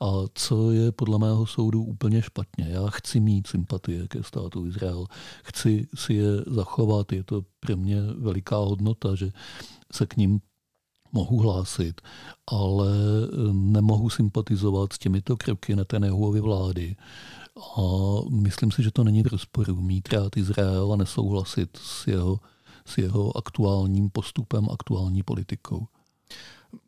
a 0.00 0.06
co 0.34 0.70
je 0.70 0.92
podle 0.92 1.18
mého 1.18 1.46
soudu 1.46 1.84
úplně 1.84 2.22
špatně. 2.22 2.66
Já 2.68 2.90
chci 2.90 3.20
mít 3.20 3.46
sympatie 3.46 4.08
ke 4.08 4.22
státu 4.22 4.66
Izrael, 4.66 5.06
chci 5.44 5.86
si 5.94 6.14
je 6.14 6.30
zachovat, 6.46 7.12
je 7.12 7.24
to 7.24 7.42
pro 7.60 7.76
mě 7.76 8.02
veliká 8.18 8.56
hodnota, 8.56 9.14
že 9.14 9.32
se 9.92 10.06
k 10.06 10.16
ním 10.16 10.40
mohu 11.12 11.38
hlásit, 11.38 12.00
ale 12.46 12.88
eh, 12.88 13.52
nemohu 13.52 14.10
sympatizovat 14.10 14.92
s 14.92 14.98
těmito 14.98 15.36
kroky 15.36 15.76
Netanyahuovy 15.76 16.40
vlády. 16.40 16.96
A 17.76 17.80
myslím 18.30 18.70
si, 18.70 18.82
že 18.82 18.90
to 18.90 19.04
není 19.04 19.22
v 19.22 19.26
rozporu 19.26 19.80
mít 19.80 20.12
rád 20.12 20.36
Izrael 20.36 20.92
a 20.92 20.96
nesouhlasit 20.96 21.78
s 21.82 22.06
jeho, 22.06 22.40
s 22.86 22.98
jeho 22.98 23.36
aktuálním 23.36 24.10
postupem, 24.10 24.68
aktuální 24.70 25.22
politikou. 25.22 25.86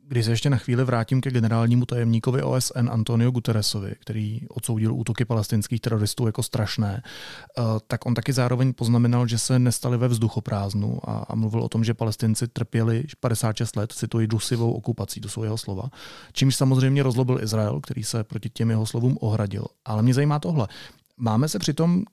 Když 0.09 0.25
se 0.25 0.31
ještě 0.33 0.51
na 0.51 0.57
chvíli 0.57 0.85
vrátím 0.85 1.21
ke 1.21 1.31
generálnímu 1.31 1.87
tajemníkovi 1.87 2.43
OSN 2.43 2.89
Antonio 2.91 3.31
Guterresovi, 3.31 3.95
který 4.01 4.41
odsoudil 4.49 4.95
útoky 4.95 5.25
palestinských 5.25 5.81
teroristů 5.81 6.27
jako 6.27 6.43
strašné, 6.43 7.03
eh, 7.05 7.63
tak 7.87 8.07
on 8.07 8.15
taky 8.15 8.33
zároveň 8.33 8.73
poznamenal, 8.73 9.27
že 9.27 9.39
se 9.39 9.59
nestali 9.59 9.97
ve 9.97 10.09
vzduchoprázdnu 10.09 11.11
a, 11.11 11.27
a 11.29 11.35
mluvil 11.35 11.63
o 11.63 11.69
tom, 11.69 11.85
že 11.85 11.95
palestinci 11.95 12.49
trpěli 12.49 13.05
56 13.21 13.77
let, 13.77 13.93
cituji, 13.93 14.27
dusivou 14.27 14.73
okupací, 14.73 15.21
do 15.21 15.29
svého 15.29 15.59
slova. 15.59 15.91
Čímž 16.33 16.57
samozřejmě 16.57 17.03
rozlobil 17.03 17.41
Izrael, 17.43 17.81
který 17.81 18.05
se 18.05 18.25
proti 18.25 18.51
těm 18.51 18.71
jeho 18.71 18.87
slovům 18.87 19.19
ohradil. 19.21 19.67
Ale 19.85 20.03
mě 20.03 20.15
zajímá 20.15 20.39
tohle. 20.39 20.69
Máme 21.17 21.49
se 21.49 21.59
přitom 21.59 22.05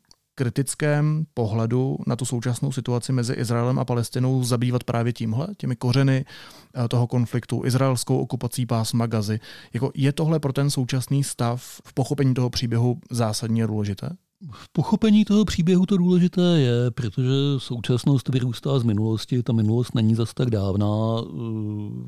kritickém 0.41 1.25
pohledu 1.33 1.97
na 2.07 2.15
tu 2.15 2.25
současnou 2.25 2.71
situaci 2.71 3.13
mezi 3.13 3.33
Izraelem 3.33 3.79
a 3.79 3.85
Palestinou 3.85 4.43
zabývat 4.43 4.83
právě 4.83 5.13
tímhle, 5.13 5.47
těmi 5.57 5.75
kořeny 5.75 6.25
eh, 6.25 6.87
toho 6.87 7.07
konfliktu, 7.07 7.61
izraelskou 7.65 8.17
okupací 8.17 8.65
pásma 8.65 9.05
Gazy. 9.05 9.39
Jako 9.73 9.91
je 9.95 10.11
tohle 10.11 10.39
pro 10.39 10.53
ten 10.53 10.69
současný 10.69 11.23
stav 11.23 11.81
v 11.85 11.93
pochopení 11.93 12.33
toho 12.33 12.49
příběhu 12.49 12.97
zásadně 13.11 13.67
důležité? 13.67 14.09
V 14.51 14.69
pochopení 14.69 15.25
toho 15.25 15.45
příběhu 15.45 15.85
to 15.85 15.97
důležité 15.97 16.59
je, 16.59 16.91
protože 16.91 17.29
současnost 17.57 18.29
vyrůstá 18.29 18.79
z 18.79 18.83
minulosti, 18.83 19.43
ta 19.43 19.53
minulost 19.53 19.95
není 19.95 20.15
zas 20.15 20.33
tak 20.33 20.49
dávná, 20.49 20.87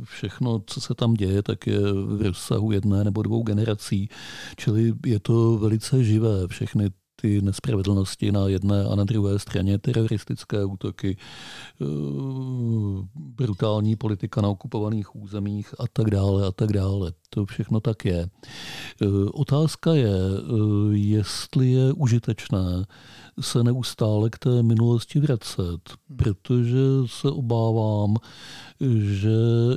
všechno, 0.03 0.61
co 0.65 0.81
se 0.81 0.93
tam 0.93 1.13
děje, 1.13 1.43
tak 1.43 1.67
je 1.67 1.79
v 1.93 2.21
rozsahu 2.21 2.71
jedné 2.71 3.03
nebo 3.03 3.21
dvou 3.21 3.43
generací, 3.43 4.09
čili 4.55 4.93
je 5.05 5.19
to 5.19 5.57
velice 5.57 6.03
živé, 6.03 6.47
všechny 6.47 6.89
ty 7.23 7.41
nespravedlnosti 7.41 8.31
na 8.31 8.47
jedné 8.47 8.83
a 8.83 8.95
na 8.95 9.03
druhé 9.03 9.39
straně, 9.39 9.77
teroristické 9.77 10.65
útoky, 10.65 11.17
eh, 11.17 11.85
brutální 13.15 13.95
politika 13.95 14.41
na 14.41 14.49
okupovaných 14.49 15.15
územích 15.15 15.73
a 15.79 15.83
tak 15.93 16.09
dále 16.09 16.47
a 16.47 16.51
tak 16.51 16.73
dále. 16.73 17.13
To 17.29 17.45
všechno 17.45 17.79
tak 17.79 18.05
je. 18.05 18.29
Eh, 19.01 19.05
otázka 19.33 19.93
je, 19.93 20.15
eh, 20.15 20.97
jestli 20.97 21.71
je 21.71 21.93
užitečné 21.93 22.85
se 23.39 23.63
neustále 23.63 24.29
k 24.29 24.37
té 24.37 24.63
minulosti 24.63 25.19
vracet, 25.19 25.79
protože 26.15 26.77
se 27.05 27.29
obávám, 27.29 28.15
že 28.99 29.31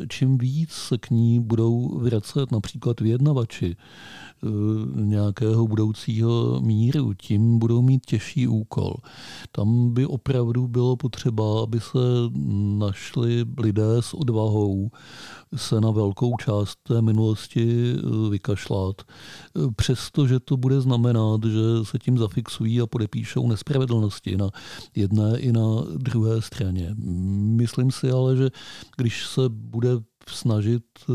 čím 0.09 0.39
víc 0.39 0.71
se 0.71 0.99
k 0.99 1.11
ní 1.11 1.41
budou 1.41 1.99
vracet 1.99 2.53
například 2.53 3.01
vyjednavači, 3.01 3.77
nějakého 4.95 5.67
budoucího 5.67 6.61
míru, 6.61 7.15
tím 7.15 7.59
budou 7.59 7.83
mít 7.83 8.07
těžší 8.07 8.49
úkol. 8.49 8.95
Tam 9.53 9.95
by 9.95 10.07
opravdu 10.07 10.69
bylo 10.69 10.97
potřeba, 10.97 11.63
aby 11.63 11.81
se 11.81 11.99
našli 12.79 13.45
lidé 13.59 13.97
s 14.01 14.15
odvahou 14.15 14.91
se 15.57 15.81
na 15.81 15.91
velkou 15.91 16.37
část 16.37 16.79
té 16.83 17.03
minulosti 17.03 17.95
eh, 17.97 18.31
vykašlat, 18.31 19.03
eh, 19.03 19.61
přestože 19.77 20.41
to 20.41 20.57
bude 20.57 20.81
znamenat, 20.81 21.45
že 21.45 21.61
se 21.83 21.99
tím 21.99 22.19
zafixují 22.19 22.81
a 22.81 22.87
podepíšou 22.87 23.49
nespravedlnosti 23.49 24.37
na 24.37 24.51
jedné 24.95 25.39
i 25.39 25.53
na 25.53 25.83
druhé 25.97 26.43
straně. 26.43 26.95
Myslím 27.57 27.91
si 27.91 28.11
ale, 28.11 28.37
že 28.37 28.51
když 28.97 29.27
se 29.27 29.41
bude 29.49 29.91
snažit 30.31 30.85
eh, 31.11 31.13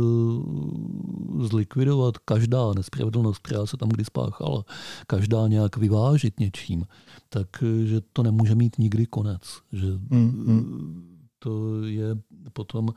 zlikvidovat 1.48 2.18
každá 2.18 2.74
nespravedlnost, 2.74 3.40
která 3.40 3.66
se 3.66 3.78
tam 3.78 3.90
kdy 3.90 4.06
spáchala, 4.06 4.66
každá 5.08 5.48
nějak 5.48 5.78
vyvážit 5.78 6.40
něčím, 6.40 6.86
tak 7.30 7.48
eh, 7.64 7.86
že 7.86 8.02
to 8.14 8.24
nemůže 8.24 8.56
mít 8.56 8.78
nikdy 8.78 9.06
konec. 9.06 9.42
Že 9.72 9.88
mm-hmm. 9.88 11.04
to 11.40 11.84
je 11.86 12.18
potom 12.54 12.90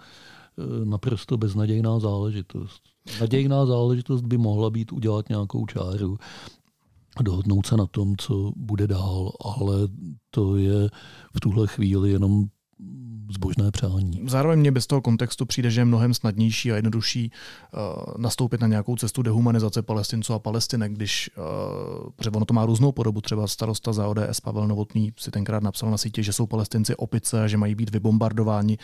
naprosto 0.85 1.37
beznadějná 1.37 1.99
záležitost. 1.99 2.83
Nadějná 3.21 3.67
záležitost 3.67 4.23
by 4.23 4.39
mohla 4.39 4.71
být 4.71 4.93
udělat 4.93 5.29
nějakou 5.29 5.67
čáru 5.67 6.19
a 7.17 7.23
dohodnout 7.23 7.67
se 7.67 7.77
na 7.77 7.87
tom, 7.87 8.17
co 8.17 8.53
bude 8.57 8.87
dál, 8.87 9.33
ale 9.45 9.77
to 10.31 10.57
je 10.57 10.89
v 11.37 11.41
tuhle 11.41 11.67
chvíli 11.67 12.11
jenom 12.11 12.45
zbožné 13.31 13.71
přání. 13.71 14.21
Zároveň 14.27 14.59
mě 14.59 14.73
bez 14.73 14.87
toho 14.87 15.01
kontextu 15.01 15.47
přijde, 15.47 15.71
že 15.71 15.81
je 15.81 15.85
mnohem 15.85 16.15
snadnější 16.15 16.73
a 16.73 16.77
jednodušší 16.77 17.31
uh, 17.31 17.81
nastoupit 18.17 18.61
na 18.61 18.67
nějakou 18.67 18.97
cestu 18.97 19.23
dehumanizace 19.23 19.83
palestinců 19.83 20.33
a 20.33 20.39
palestinek, 20.39 20.93
když, 20.93 21.31
uh, 21.39 22.11
protože 22.17 22.31
ono 22.31 22.45
to 22.45 22.55
má 22.55 22.67
různou 22.67 22.93
podobu, 22.93 23.21
třeba 23.21 23.47
starosta 23.47 23.93
za 23.93 24.09
ODS 24.09 24.41
Pavel 24.41 24.69
Novotný 24.69 25.13
si 25.19 25.31
tenkrát 25.31 25.63
napsal 25.63 25.91
na 25.91 25.97
sítě, 25.97 26.23
že 26.23 26.33
jsou 26.33 26.47
palestinci 26.47 26.97
opice 26.97 27.45
a 27.45 27.47
že 27.47 27.57
mají 27.57 27.75
být 27.75 27.91
vybombardováni, 27.91 28.79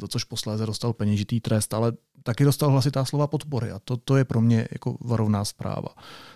za 0.00 0.08
což 0.08 0.24
posléze 0.24 0.66
dostal 0.66 0.92
peněžitý 0.92 1.40
trest, 1.40 1.74
ale 1.74 1.92
taky 2.22 2.44
dostal 2.44 2.70
hlasitá 2.70 3.04
slova 3.04 3.26
podpory 3.26 3.70
a 3.70 3.78
to, 3.78 3.96
to 3.96 4.16
je 4.16 4.24
pro 4.24 4.40
mě 4.40 4.68
jako 4.72 4.96
varovná 5.00 5.44
zpráva. 5.44 5.88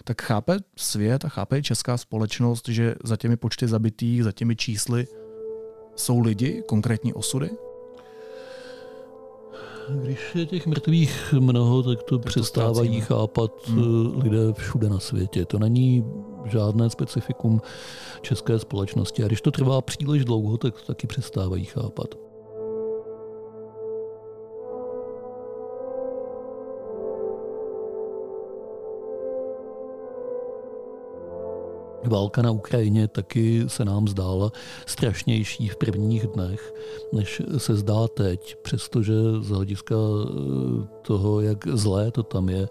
Tak 0.04 0.22
chápe 0.22 0.56
svět 0.76 1.24
a 1.24 1.28
chápe 1.28 1.62
česká 1.62 1.96
společnost, 1.96 2.68
že 2.68 2.94
za 3.04 3.16
těmi 3.16 3.36
počty 3.36 3.68
zabitých, 3.68 4.24
za 4.24 4.32
těmi 4.32 4.56
čísly 4.56 5.06
jsou 5.98 6.20
lidi, 6.20 6.62
konkrétní 6.66 7.14
osudy? 7.14 7.50
Když 9.88 10.34
je 10.34 10.46
těch 10.46 10.66
mrtvých 10.66 11.34
mnoho, 11.40 11.82
tak 11.82 12.02
to 12.02 12.18
tak 12.18 12.26
přestávají 12.26 13.00
to 13.00 13.06
chápat 13.06 13.68
hmm. 13.68 14.12
Eh, 14.18 14.22
lidé 14.24 14.52
všude 14.52 14.88
na 14.88 15.00
světě. 15.00 15.44
To 15.44 15.58
není 15.58 16.04
žádné 16.44 16.90
specifikum 16.90 17.62
české 18.20 18.58
společnosti. 18.58 19.24
A 19.24 19.26
když 19.26 19.40
to 19.40 19.50
trvá 19.50 19.80
příliš 19.80 20.24
dlouho, 20.24 20.56
tak 20.56 20.74
to 20.74 20.86
taky 20.86 21.06
přestávají 21.06 21.64
chápat. 21.64 22.27
Válka 32.08 32.42
na 32.42 32.50
Ukrajině 32.50 33.08
taky 33.08 33.64
se 33.66 33.84
nám 33.84 34.08
zdála 34.08 34.52
strašnější 34.86 35.68
v 35.68 35.76
prvních 35.76 36.26
dnech, 36.26 36.74
než 37.12 37.42
se 37.56 37.76
zdá 37.76 38.08
teď, 38.08 38.56
přestože 38.62 39.14
z 39.40 39.48
hlediska 39.48 39.94
eh, 39.94 40.86
toho, 41.02 41.40
jak 41.40 41.68
zlé 41.68 42.10
to 42.10 42.22
tam 42.22 42.48
je, 42.48 42.68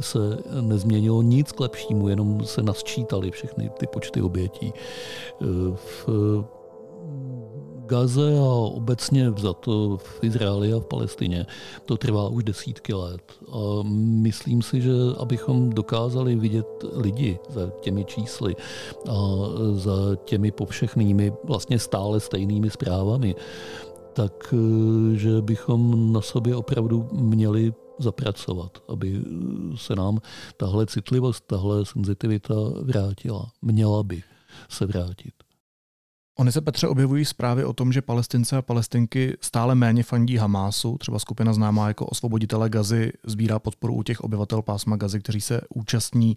se 0.00 0.18
nezměnilo 0.60 1.22
nic 1.22 1.52
k 1.52 1.60
lepšímu, 1.60 2.08
jenom 2.08 2.44
se 2.44 2.62
nasčítali 2.62 3.30
všechny 3.30 3.70
ty 3.78 3.86
počty 3.86 4.22
obětí. 4.22 4.72
Eh, 4.72 5.44
v 5.74 6.08
Gaze 7.88 8.38
a 8.38 8.52
obecně 8.52 9.32
za 9.38 9.52
to 9.52 9.96
v 9.96 10.24
Izraeli 10.24 10.72
a 10.72 10.78
v 10.78 10.84
Palestině 10.84 11.46
to 11.84 11.96
trvá 11.96 12.28
už 12.28 12.44
desítky 12.44 12.94
let. 12.94 13.32
A 13.52 13.82
myslím 14.28 14.62
si, 14.62 14.80
že 14.80 14.92
abychom 15.18 15.70
dokázali 15.70 16.36
vidět 16.36 16.84
lidi 16.92 17.38
za 17.48 17.70
těmi 17.80 18.04
čísly 18.04 18.56
a 19.08 19.16
za 19.72 20.16
těmi 20.24 20.50
povšechnými, 20.50 21.32
vlastně 21.44 21.78
stále 21.78 22.20
stejnými 22.20 22.70
zprávami, 22.70 23.34
tak 24.12 24.54
že 25.12 25.42
bychom 25.42 26.12
na 26.12 26.20
sobě 26.20 26.56
opravdu 26.56 27.08
měli 27.12 27.74
zapracovat, 27.98 28.78
aby 28.88 29.22
se 29.76 29.96
nám 29.96 30.18
tahle 30.56 30.86
citlivost, 30.86 31.44
tahle 31.46 31.86
senzitivita 31.86 32.54
vrátila. 32.82 33.50
Měla 33.62 34.02
by 34.02 34.22
se 34.68 34.86
vrátit. 34.86 35.47
Ony 36.40 36.52
se, 36.52 36.60
Petře, 36.60 36.88
objevují 36.88 37.24
zprávy 37.24 37.64
o 37.64 37.72
tom, 37.72 37.92
že 37.92 38.02
palestince 38.02 38.56
a 38.56 38.62
palestinky 38.62 39.36
stále 39.40 39.74
méně 39.74 40.02
fandí 40.02 40.36
Hamásu. 40.36 40.98
Třeba 40.98 41.18
skupina 41.18 41.52
známá 41.52 41.88
jako 41.88 42.06
osvoboditele 42.06 42.70
Gazy 42.70 43.12
sbírá 43.26 43.58
podporu 43.58 43.94
u 43.94 44.02
těch 44.02 44.20
obyvatel 44.20 44.62
pásma 44.62 44.96
Gazy, 44.96 45.20
kteří 45.20 45.40
se 45.40 45.60
účastní 45.74 46.36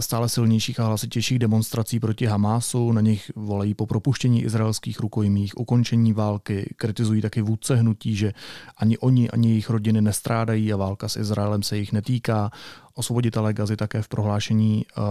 stále 0.00 0.28
silnějších 0.28 0.80
a 0.80 0.86
hlasitějších 0.86 1.38
demonstrací 1.38 2.00
proti 2.00 2.26
Hamásu. 2.26 2.92
Na 2.92 3.00
nich 3.00 3.30
volají 3.36 3.74
po 3.74 3.86
propuštění 3.86 4.42
izraelských 4.42 5.00
rukojmích, 5.00 5.58
ukončení 5.58 6.12
války, 6.12 6.74
kritizují 6.76 7.22
taky 7.22 7.42
vůdce 7.42 7.76
hnutí, 7.76 8.16
že 8.16 8.32
ani 8.76 8.98
oni, 8.98 9.30
ani 9.30 9.48
jejich 9.48 9.70
rodiny 9.70 10.02
nestrádají 10.02 10.72
a 10.72 10.76
válka 10.76 11.08
s 11.08 11.16
Izraelem 11.16 11.62
se 11.62 11.76
jich 11.76 11.92
netýká. 11.92 12.50
Osvoboditelé 12.94 13.52
Gazy 13.52 13.76
také 13.76 14.02
v 14.02 14.08
prohlášení 14.08 14.84
uh, 14.98 15.04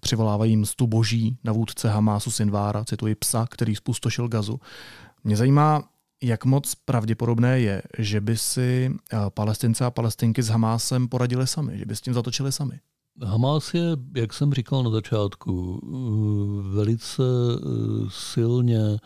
přivolávají 0.00 0.56
mstu 0.56 0.86
boží 0.86 1.38
na 1.44 1.52
vůdce 1.52 1.88
Hamásu 1.88 2.30
Sinvára, 2.30 2.84
cituji 2.84 3.14
psa, 3.14 3.46
který 3.50 3.76
spustošil 3.76 4.28
Gazu. 4.28 4.60
Mě 5.24 5.36
zajímá, 5.36 5.88
jak 6.22 6.44
moc 6.44 6.74
pravděpodobné 6.74 7.60
je, 7.60 7.82
že 7.98 8.20
by 8.20 8.36
si 8.36 8.90
uh, 8.90 9.18
palestince 9.30 9.84
a 9.84 9.90
palestinky 9.90 10.42
s 10.42 10.48
Hamásem 10.48 11.08
poradili 11.08 11.46
sami, 11.46 11.78
že 11.78 11.86
by 11.86 11.96
s 11.96 12.00
tím 12.00 12.14
zatočili 12.14 12.52
sami? 12.52 12.80
Hamas 13.24 13.74
je, 13.74 13.82
jak 14.16 14.32
jsem 14.32 14.52
říkal 14.52 14.82
na 14.82 14.90
začátku, 14.90 15.80
uh, 15.82 16.66
velice 16.74 17.22
silně 18.08 18.98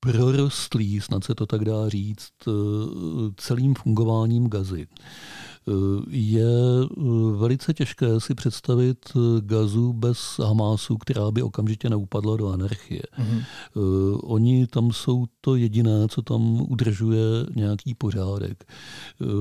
prorostlý, 0.00 1.00
snad 1.00 1.24
se 1.24 1.34
to 1.34 1.46
tak 1.46 1.64
dá 1.64 1.88
říct, 1.88 2.32
celým 3.36 3.74
fungováním 3.74 4.48
Gazy 4.48 4.86
je 6.10 6.42
eh, 6.42 7.36
velice 7.36 7.74
těžké 7.74 8.20
si 8.20 8.34
představit 8.34 8.98
eh, 9.16 9.40
Gazu 9.40 9.92
bez 9.92 10.38
Hamásu, 10.38 10.96
která 10.96 11.30
by 11.30 11.42
okamžitě 11.42 11.90
neupadla 11.90 12.36
do 12.36 12.48
anarchie. 12.48 13.02
Mm-hmm. 13.18 13.42
Oni 14.22 14.66
tam 14.66 14.92
jsou 14.92 15.26
to 15.40 15.56
jediné, 15.56 16.08
co 16.08 16.22
tam 16.22 16.60
udržuje 16.70 17.24
nějaký 17.56 17.94
pořádek. 17.94 18.64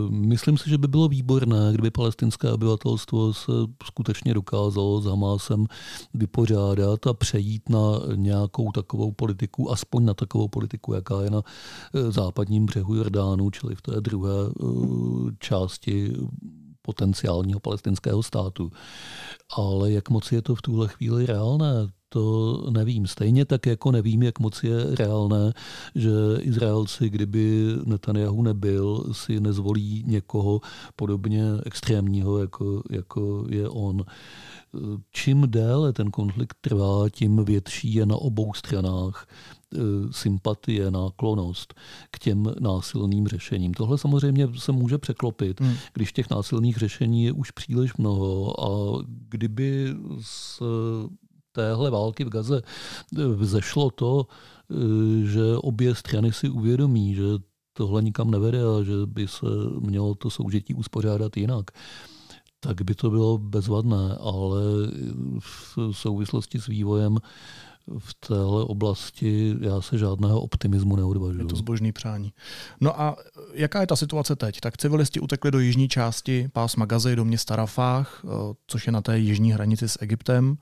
Myslím 0.10 0.58
si, 0.58 0.70
že 0.70 0.78
by 0.78 0.88
bylo 0.88 1.08
výborné, 1.08 1.70
kdyby 1.74 1.92
palestinské 1.92 2.52
obyvatelstvo 2.52 3.34
se 3.34 3.52
skutečně 3.86 4.34
dokázalo 4.34 5.02
s 5.02 5.06
Hamásem 5.06 5.66
vypořádat 6.14 7.08
a 7.08 7.14
přejít 7.14 7.70
na 7.70 7.80
nějakou 8.16 8.72
takovou 8.72 9.12
politiku, 9.12 9.72
aspoň 9.72 10.06
na 10.06 10.14
takovou 10.14 10.48
politiku, 10.48 10.94
jaká 10.94 11.22
je 11.22 11.30
na 11.30 11.42
západním 12.10 12.66
břehu 12.66 12.96
Jordánu, 12.96 13.50
čili 13.50 13.76
v 13.76 13.82
té 13.82 14.02
druhé 14.02 14.34
části 15.40 16.11
potenciálního 16.82 17.60
palestinského 17.60 18.24
státu. 18.24 18.72
Ale 19.58 19.92
jak 19.92 20.10
moc 20.10 20.32
je 20.32 20.42
to 20.42 20.56
v 20.56 20.62
tuhle 20.62 20.88
chvíli 20.88 21.26
reálné, 21.26 21.88
to 22.10 22.58
nevím. 22.70 23.08
Stejně 23.08 23.46
tak, 23.46 23.66
jako 23.66 23.92
nevím, 23.92 24.24
jak 24.24 24.40
moc 24.40 24.64
je 24.64 24.96
reálné, 24.96 25.54
že 25.96 26.12
Izraelci, 26.40 27.10
kdyby 27.10 27.76
Netanyahu 27.86 28.44
nebyl, 28.44 29.04
si 29.12 29.40
nezvolí 29.40 30.04
někoho 30.08 30.62
podobně 30.96 31.44
extrémního, 31.66 32.38
jako, 32.38 32.84
jako 32.90 33.46
je 33.50 33.70
on. 33.70 34.06
Čím 35.12 35.42
déle 35.48 35.94
ten 35.94 36.12
konflikt 36.12 36.58
trvá, 36.62 37.10
tím 37.10 37.46
větší 37.46 37.94
je 37.94 38.06
na 38.06 38.16
obou 38.16 38.54
stranách 38.54 39.28
Eh, 39.76 39.80
sympatie, 40.12 40.92
náklonost 40.92 41.74
k 42.12 42.20
těm 42.20 42.54
násilným 42.60 43.28
řešením. 43.28 43.74
Tohle 43.74 43.98
samozřejmě 43.98 44.48
se 44.58 44.72
může 44.72 44.98
překlopit, 44.98 45.62
hmm. 45.62 45.74
když 45.94 46.14
těch 46.14 46.30
násilných 46.30 46.78
řešení 46.78 47.24
je 47.24 47.32
už 47.32 47.52
příliš 47.52 47.98
mnoho 47.98 48.64
a 48.64 49.02
kdyby 49.30 49.88
z 50.22 50.62
téhle 51.52 51.90
války 51.90 52.24
v 52.24 52.30
Gaze 52.30 52.62
eh, 52.62 53.28
vzešlo 53.28 53.92
to, 53.92 54.28
eh, 54.28 54.76
že 55.26 55.42
obě 55.58 55.96
strany 55.96 56.34
si 56.34 56.50
uvědomí, 56.50 57.16
že 57.16 57.24
tohle 57.74 58.02
nikam 58.02 58.32
nevede 58.32 58.60
a 58.64 58.84
že 58.84 58.94
by 59.06 59.28
se 59.28 59.46
mělo 59.80 60.16
to 60.16 60.30
soužití 60.30 60.74
uspořádat 60.74 61.38
jinak, 61.38 61.72
tak 62.64 62.82
by 62.82 62.96
to 62.96 63.10
bylo 63.10 63.38
bezvadné, 63.38 64.18
ale 64.20 64.62
v 65.40 65.78
souvislosti 65.92 66.60
s 66.60 66.68
vývojem 66.68 67.18
v 68.00 68.14
téhle 68.14 68.64
oblasti 68.64 69.56
já 69.62 69.82
se 69.82 69.98
žádného 69.98 70.42
optimismu 70.42 70.96
neodvažuji. 70.96 71.40
Je 71.40 71.46
to 71.46 71.56
zbožný 71.56 71.92
přání. 71.92 72.34
No 72.82 73.02
a 73.02 73.16
jaká 73.54 73.82
je 73.82 73.88
ta 73.88 73.96
situace 73.96 74.36
teď? 74.36 74.60
Tak 74.60 74.78
civilisti 74.78 75.20
utekli 75.20 75.52
do 75.52 75.60
jižní 75.60 75.90
části 75.90 76.50
pásma 76.54 76.86
Gazy, 76.86 77.16
do 77.16 77.26
města 77.26 77.56
Rafách, 77.56 78.22
eh, 78.24 78.30
což 78.68 78.88
je 78.88 78.94
na 78.94 79.02
té 79.02 79.20
jižní 79.20 79.52
hranici 79.52 79.90
s 79.90 80.02
Egyptem 80.02 80.58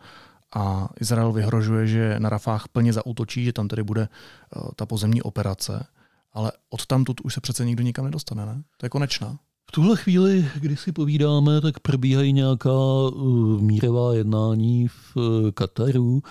a 0.55 0.89
Izrael 1.01 1.31
vyhrožuje, 1.31 1.87
že 1.87 2.15
na 2.19 2.29
Rafách 2.29 2.67
plně 2.67 2.93
zautočí, 2.93 3.45
že 3.45 3.53
tam 3.53 3.67
tedy 3.67 3.83
bude 3.83 4.01
eh, 4.01 4.59
ta 4.75 4.85
pozemní 4.85 5.21
operace. 5.21 5.87
Ale 6.33 6.51
od 6.69 6.85
tamtud 6.85 7.21
už 7.23 7.33
se 7.33 7.41
přece 7.41 7.65
nikdo 7.65 7.83
nikam 7.83 8.05
nedostane, 8.05 8.45
ne? 8.45 8.63
To 8.77 8.85
je 8.85 8.89
konečná. 8.89 9.37
V 9.69 9.71
tuhle 9.71 9.97
chvíli, 9.97 10.45
kdy 10.55 10.77
si 10.77 10.91
povídáme, 10.91 11.61
tak 11.61 11.79
probíhají 11.79 12.33
nějaká 12.33 12.69
uh, 12.69 13.61
mírová 13.61 14.13
jednání 14.13 14.87
v 14.87 15.15
uh, 15.15 15.51
Kataru 15.51 16.21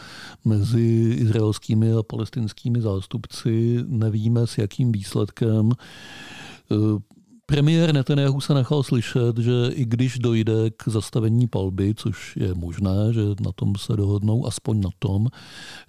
mezi 0.44 1.16
izraelskými 1.18 1.92
a 1.92 2.03
palestinskými 2.03 2.81
zástupci. 2.81 3.79
Nevíme, 3.87 4.46
s 4.46 4.59
jakým 4.59 4.92
výsledkem. 4.92 5.66
Uh, 5.66 6.98
premiér 7.46 7.94
Netanyahu 7.94 8.40
se 8.40 8.55
nechal 8.55 8.83
slyšet, 8.83 9.38
že 9.38 9.53
i 9.70 9.85
když 9.85 10.18
dojde 10.18 10.70
k 10.70 10.88
zastavení 10.88 11.46
palby, 11.46 11.94
což 11.96 12.37
je 12.37 12.55
možné, 12.55 13.12
že 13.12 13.22
na 13.40 13.53
tom 13.55 13.77
se 13.77 13.96
dohodnou, 13.96 14.46
aspoň 14.46 14.81
na 14.81 14.90
tom, 14.98 15.27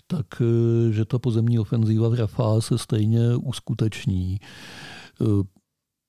tak 0.08 0.26
že 0.92 1.06
ta 1.06 1.20
pozemní 1.20 1.60
ofenzíva 1.60 2.10
v 2.10 2.14
Rafah 2.14 2.64
se 2.64 2.78
stejně 2.78 3.36
uskuteční. 3.36 4.40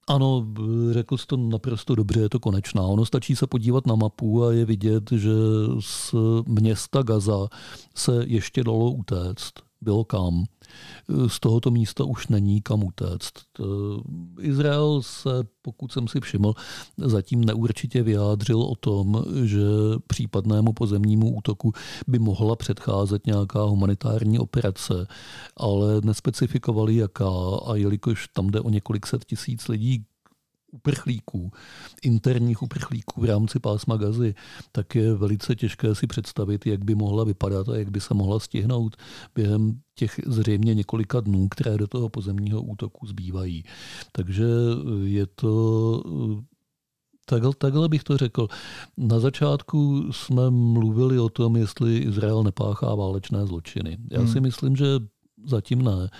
Ano, 0.08 0.46
řekl 0.90 1.16
jsi 1.16 1.26
to 1.26 1.36
naprosto 1.36 1.94
dobře, 1.94 2.20
je 2.20 2.28
to 2.28 2.40
konečná. 2.40 2.82
Ono 2.82 3.06
stačí 3.06 3.36
se 3.36 3.46
podívat 3.46 3.86
na 3.86 3.94
mapu 3.94 4.44
a 4.44 4.52
je 4.52 4.64
vidět, 4.64 5.12
že 5.12 5.30
z 5.80 6.14
města 6.46 7.02
Gaza 7.02 7.48
se 7.94 8.12
ještě 8.26 8.64
dalo 8.64 8.90
utéct. 8.90 9.52
Bylo 9.80 10.04
kam. 10.04 10.44
Z 11.26 11.40
tohoto 11.40 11.70
místa 11.70 12.04
už 12.04 12.28
není 12.28 12.62
kam 12.62 12.84
utéct. 12.84 13.32
Izrael 14.40 15.02
se, 15.02 15.30
pokud 15.62 15.92
jsem 15.92 16.08
si 16.08 16.20
všiml, 16.20 16.54
zatím 16.96 17.44
neurčitě 17.44 18.02
vyjádřil 18.02 18.62
o 18.62 18.74
tom, 18.74 19.24
že 19.44 19.60
případnému 20.06 20.72
pozemnímu 20.72 21.36
útoku 21.36 21.72
by 22.06 22.18
mohla 22.18 22.56
předcházet 22.56 23.26
nějaká 23.26 23.62
humanitární 23.62 24.38
operace, 24.38 25.06
ale 25.56 26.00
nespecifikovali 26.04 26.96
jaká 26.96 27.30
a 27.66 27.74
jelikož 27.74 28.28
tam 28.32 28.46
jde 28.46 28.60
o 28.60 28.70
několik 28.70 29.06
set 29.06 29.24
tisíc 29.24 29.68
lidí 29.68 30.04
uprchlíků, 30.70 31.52
interních 32.02 32.62
uprchlíků 32.62 33.20
v 33.20 33.24
rámci 33.24 33.58
pásma 33.58 33.96
gazy, 33.96 34.34
tak 34.72 34.94
je 34.94 35.14
velice 35.14 35.54
těžké 35.54 35.94
si 35.94 36.06
představit, 36.06 36.66
jak 36.66 36.84
by 36.84 36.94
mohla 36.94 37.24
vypadat 37.24 37.68
a 37.68 37.76
jak 37.76 37.90
by 37.90 38.00
se 38.00 38.14
mohla 38.14 38.40
stihnout 38.40 38.96
během 39.34 39.80
těch 39.94 40.20
zřejmě 40.26 40.74
několika 40.74 41.20
dnů, 41.20 41.48
které 41.48 41.78
do 41.78 41.86
toho 41.86 42.08
pozemního 42.08 42.62
útoku 42.62 43.06
zbývají. 43.06 43.64
Takže 44.12 44.44
je 45.04 45.26
to 45.26 46.02
Takhle, 47.30 47.52
takhle 47.58 47.88
bych 47.88 48.04
to 48.04 48.16
řekl. 48.16 48.48
Na 48.96 49.20
začátku 49.20 50.02
jsme 50.12 50.50
mluvili 50.50 51.18
o 51.18 51.28
tom, 51.28 51.56
jestli 51.56 51.98
Izrael 51.98 52.42
nepáchá 52.42 52.94
válečné 52.94 53.46
zločiny. 53.46 53.98
Já 54.10 54.26
si 54.26 54.32
hmm. 54.32 54.42
myslím, 54.42 54.76
že 54.76 54.86
zatím 55.44 55.82
ne 55.82 56.10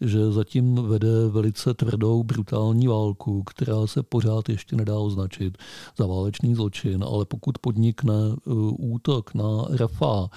že 0.00 0.32
zatím 0.32 0.74
vede 0.74 1.28
velice 1.28 1.74
tvrdou, 1.74 2.22
brutální 2.22 2.86
válku, 2.86 3.42
která 3.42 3.86
se 3.86 4.02
pořád 4.02 4.48
ještě 4.48 4.76
nedá 4.76 4.98
označit 4.98 5.58
za 5.98 6.06
válečný 6.06 6.54
zločin, 6.54 7.04
ale 7.04 7.24
pokud 7.24 7.58
podnikne 7.58 8.14
uh, 8.44 8.72
útok 8.78 9.34
na 9.34 9.64
Rafa 9.70 10.28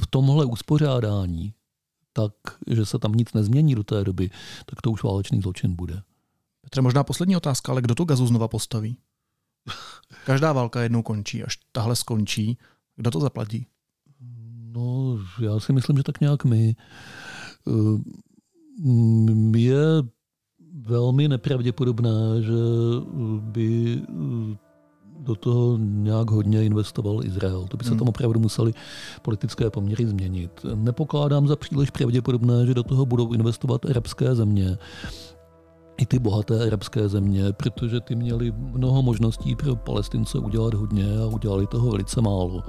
v 0.00 0.06
tomhle 0.10 0.44
uspořádání, 0.44 1.54
tak, 2.12 2.32
že 2.66 2.86
se 2.86 2.98
tam 2.98 3.12
nic 3.12 3.32
nezmění 3.32 3.74
do 3.74 3.84
té 3.84 4.04
doby, 4.04 4.30
tak 4.66 4.82
to 4.82 4.90
už 4.90 5.02
válečný 5.02 5.40
zločin 5.40 5.74
bude. 5.74 6.02
Petře, 6.60 6.82
možná 6.82 7.04
poslední 7.04 7.36
otázka, 7.36 7.72
ale 7.72 7.82
kdo 7.82 7.94
tu 7.94 8.04
gazu 8.04 8.26
znova 8.26 8.48
postaví? 8.48 8.96
Každá 10.26 10.52
válka 10.52 10.82
jednou 10.82 11.02
končí, 11.02 11.44
až 11.44 11.58
tahle 11.72 11.96
skončí. 11.96 12.58
Kdo 12.96 13.10
to 13.10 13.20
zaplatí? 13.20 13.66
No, 14.72 15.18
já 15.40 15.60
si 15.60 15.72
myslím, 15.72 15.96
že 15.96 16.02
tak 16.02 16.20
nějak 16.20 16.44
my. 16.44 16.76
Mm, 18.78 19.54
je 19.56 19.78
velmi 20.80 21.28
nepravděpodobné, 21.28 22.42
že 22.42 22.52
by 23.40 24.00
eh, 24.02 24.56
do 25.18 25.34
toho 25.34 25.78
nějak 25.78 26.30
hodně 26.30 26.64
investoval 26.64 27.24
Izrael. 27.24 27.66
To 27.68 27.76
by 27.76 27.84
se 27.84 27.90
hmm. 27.90 27.98
tam 27.98 28.08
opravdu 28.08 28.40
museli 28.40 28.74
politické 29.22 29.70
poměry 29.70 30.06
změnit. 30.06 30.50
Nepokládám 30.74 31.48
za 31.48 31.56
příliš 31.56 31.90
pravděpodobné, 31.90 32.66
že 32.66 32.74
do 32.74 32.82
toho 32.82 33.06
budou 33.06 33.32
investovat 33.32 33.86
arabské 33.86 34.34
země, 34.34 34.78
i 35.98 36.06
ty 36.06 36.18
bohaté 36.18 36.66
arabské 36.66 37.08
země, 37.08 37.52
protože 37.52 38.00
ty 38.00 38.14
měly 38.14 38.52
mnoho 38.56 39.02
možností 39.02 39.54
pro 39.54 39.76
Palestince 39.76 40.38
udělat 40.38 40.74
hodně 40.74 41.18
a 41.22 41.26
udělali 41.26 41.66
toho 41.66 41.90
velice 41.90 42.20
málo. 42.20 42.62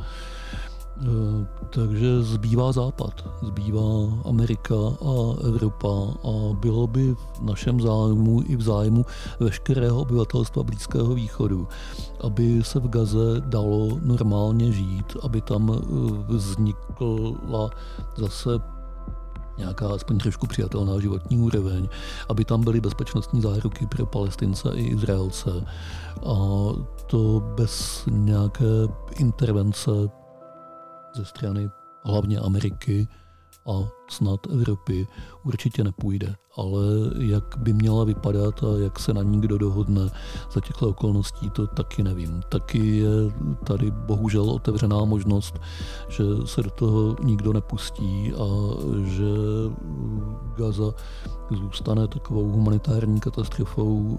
Eh, 1.02 1.48
takže 1.70 2.24
zbývá 2.24 2.72
Západ, 2.72 3.24
zbývá 3.42 4.20
Amerika 4.26 4.76
a 5.02 5.14
Evropa 5.48 5.88
a 6.24 6.54
bylo 6.54 6.88
by 6.88 7.16
v 7.16 7.42
našem 7.42 7.82
zájmu 7.82 8.44
i 8.46 8.56
v 8.56 8.62
zájmu 8.62 9.06
veškerého 9.40 10.02
obyvatelstva 10.02 10.64
Blízkého 10.64 11.14
východu, 11.16 11.68
aby 12.24 12.64
se 12.64 12.80
v 12.80 12.88
Gaze 12.88 13.40
dalo 13.40 13.88
normálně 14.02 14.72
žít, 14.72 15.18
aby 15.24 15.42
tam 15.42 15.72
eh, 15.72 15.82
vznikla 16.28 17.70
zase 18.18 18.50
nějaká 19.58 19.88
aspoň 19.88 20.18
trošku 20.18 20.48
přijatelná 20.48 21.00
životní 21.00 21.38
úroveň, 21.38 21.90
aby 22.30 22.46
tam 22.46 22.64
byly 22.64 22.82
bezpečnostní 22.82 23.42
záruky 23.42 23.88
pro 23.88 24.06
Palestince 24.06 24.70
i 24.74 24.84
Izraelce. 24.84 25.66
A 26.26 26.36
to 27.08 27.44
bez 27.56 28.04
nějaké 28.08 28.88
intervence 29.16 29.92
ze 31.20 31.26
strany 31.26 31.72
hlavně 32.06 32.40
Ameriky 32.40 33.08
a 33.68 33.90
snad 34.10 34.40
Evropy 34.52 35.08
určitě 35.44 35.84
nepůjde. 35.84 36.36
Ale 36.58 36.86
jak 37.18 37.44
by 37.58 37.74
měla 37.74 38.04
vypadat 38.04 38.64
a 38.64 38.78
jak 38.78 39.00
se 39.00 39.14
na 39.14 39.24
ní 39.24 39.42
kdo 39.42 39.58
dohodne 39.58 40.02
za 40.52 40.62
těchto 40.62 40.90
okolností, 40.90 41.50
to 41.50 41.68
taky 41.68 42.04
nevím. 42.04 42.42
Taky 42.50 42.98
je 42.98 43.10
tady 43.64 43.92
bohužel 43.92 44.50
otevřená 44.50 45.06
možnost, 45.06 45.60
že 46.10 46.24
se 46.46 46.64
do 46.64 46.70
toho 46.70 47.16
nikdo 47.24 47.54
nepustí 47.54 48.34
a 48.34 48.46
že 49.04 49.26
Gaza 50.58 50.94
zůstane 51.52 52.08
takovou 52.08 52.50
humanitární 52.50 53.20
katastrofou 53.20 54.18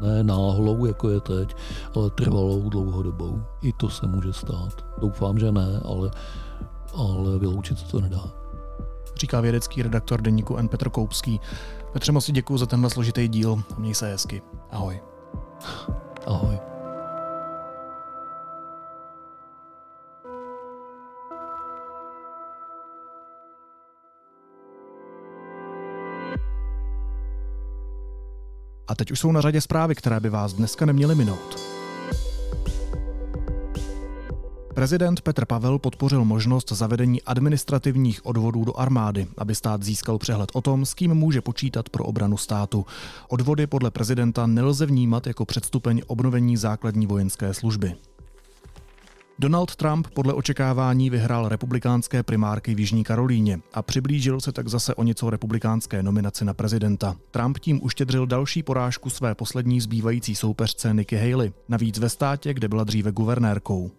ne 0.00 0.24
náhlou, 0.24 0.86
jako 0.86 1.08
je 1.08 1.20
teď, 1.20 1.56
ale 1.94 2.10
trvalou 2.10 2.68
dlouhodobou. 2.68 3.42
I 3.62 3.72
to 3.72 3.88
se 3.88 4.06
může 4.06 4.32
stát. 4.32 4.84
Doufám, 5.00 5.38
že 5.38 5.52
ne, 5.52 5.80
ale, 5.84 6.10
ale 6.94 7.38
vyloučit 7.38 7.78
se 7.78 7.86
to 7.86 8.00
nedá 8.00 8.47
říká 9.18 9.40
vědecký 9.40 9.82
redaktor 9.82 10.20
deníku 10.20 10.56
N. 10.56 10.68
Petr 10.68 10.90
Koupský. 10.90 11.40
Petře, 11.92 12.12
moc 12.12 12.30
děkuji 12.30 12.58
za 12.58 12.66
tenhle 12.66 12.90
složitý 12.90 13.28
díl. 13.28 13.62
Měj 13.78 13.94
se 13.94 14.08
hezky. 14.08 14.42
Ahoj. 14.70 15.00
Ahoj. 16.26 16.58
A 28.88 28.94
teď 28.94 29.10
už 29.10 29.20
jsou 29.20 29.32
na 29.32 29.40
řadě 29.40 29.60
zprávy, 29.60 29.94
které 29.94 30.20
by 30.20 30.30
vás 30.30 30.52
dneska 30.52 30.86
neměly 30.86 31.14
minout. 31.14 31.77
Prezident 34.78 35.20
Petr 35.20 35.44
Pavel 35.44 35.78
podpořil 35.78 36.24
možnost 36.24 36.72
zavedení 36.72 37.22
administrativních 37.22 38.26
odvodů 38.26 38.64
do 38.64 38.78
armády, 38.78 39.26
aby 39.38 39.54
stát 39.54 39.82
získal 39.82 40.18
přehled 40.18 40.50
o 40.52 40.60
tom, 40.60 40.86
s 40.86 40.94
kým 40.94 41.14
může 41.14 41.40
počítat 41.40 41.88
pro 41.88 42.04
obranu 42.04 42.36
státu. 42.36 42.86
Odvody 43.28 43.66
podle 43.66 43.90
prezidenta 43.90 44.46
nelze 44.46 44.86
vnímat 44.86 45.26
jako 45.26 45.44
předstupeň 45.44 46.02
obnovení 46.06 46.56
základní 46.56 47.06
vojenské 47.06 47.54
služby. 47.54 47.94
Donald 49.38 49.76
Trump 49.76 50.06
podle 50.14 50.32
očekávání 50.32 51.10
vyhrál 51.10 51.48
republikánské 51.48 52.22
primárky 52.22 52.74
v 52.74 52.80
Jižní 52.80 53.04
Karolíně 53.04 53.60
a 53.74 53.82
přiblížil 53.82 54.40
se 54.40 54.52
tak 54.52 54.68
zase 54.68 54.94
o 54.94 55.02
něco 55.02 55.30
republikánské 55.30 56.02
nominaci 56.02 56.44
na 56.44 56.54
prezidenta. 56.54 57.16
Trump 57.30 57.58
tím 57.58 57.80
uštědřil 57.82 58.26
další 58.26 58.62
porážku 58.62 59.10
své 59.10 59.34
poslední 59.34 59.80
zbývající 59.80 60.34
soupeřce 60.34 60.94
Nikki 60.94 61.16
Haley, 61.16 61.52
navíc 61.68 61.98
ve 61.98 62.08
státě, 62.08 62.54
kde 62.54 62.68
byla 62.68 62.84
dříve 62.84 63.12
guvernérkou. 63.12 63.90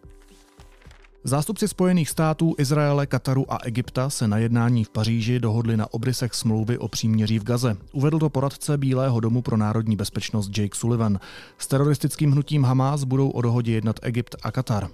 Zástupci 1.24 1.68
Spojených 1.68 2.10
států, 2.10 2.56
Izraele, 2.58 3.08
Kataru 3.08 3.54
a 3.54 3.58
Egypta 3.64 4.10
se 4.10 4.28
na 4.28 4.38
jednání 4.38 4.84
v 4.84 4.90
Paříži 4.90 5.40
dohodli 5.40 5.78
na 5.78 5.94
obrysech 5.94 6.34
smlouvy 6.34 6.78
o 6.78 6.88
příměří 6.88 7.40
v 7.40 7.44
Gaze. 7.44 7.78
Uvedl 7.92 8.20
to 8.20 8.30
poradce 8.30 8.78
Bílého 8.78 9.20
domu 9.20 9.42
pro 9.42 9.58
národní 9.58 9.96
bezpečnost 9.96 10.58
Jake 10.58 10.78
Sullivan. 10.78 11.20
S 11.58 11.68
teroristickým 11.68 12.32
hnutím 12.32 12.64
Hamas 12.64 13.04
budou 13.04 13.30
o 13.30 13.42
dohodě 13.42 13.72
jednat 13.72 14.00
Egypt 14.02 14.36
a 14.44 14.52
Katar. 14.52 14.88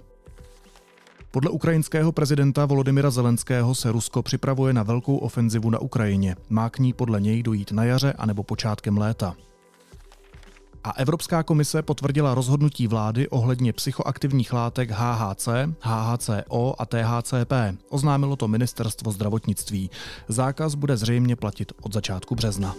Podle 1.30 1.50
ukrajinského 1.50 2.12
prezidenta 2.12 2.66
Volodymyra 2.66 3.10
Zelenského 3.10 3.74
se 3.74 3.92
Rusko 3.92 4.22
připravuje 4.22 4.72
na 4.72 4.82
velkou 4.82 5.16
ofenzivu 5.16 5.70
na 5.70 5.78
Ukrajině. 5.78 6.36
Má 6.48 6.70
k 6.70 6.78
ní 6.78 6.92
podle 6.92 7.20
něj 7.20 7.42
dojít 7.42 7.72
na 7.72 7.84
jaře 7.84 8.12
anebo 8.12 8.42
počátkem 8.42 8.98
léta. 8.98 9.34
A 10.86 10.90
Evropská 10.90 11.42
komise 11.42 11.82
potvrdila 11.82 12.34
rozhodnutí 12.34 12.86
vlády 12.86 13.28
ohledně 13.28 13.72
psychoaktivních 13.72 14.52
látek 14.52 14.90
HHC, 14.90 15.48
HHCO 15.80 16.74
a 16.78 16.86
THCP. 16.86 17.52
Oznámilo 17.88 18.36
to 18.36 18.48
ministerstvo 18.48 19.12
zdravotnictví. 19.12 19.90
Zákaz 20.28 20.74
bude 20.74 20.96
zřejmě 20.96 21.36
platit 21.36 21.72
od 21.82 21.92
začátku 21.92 22.34
března. 22.34 22.74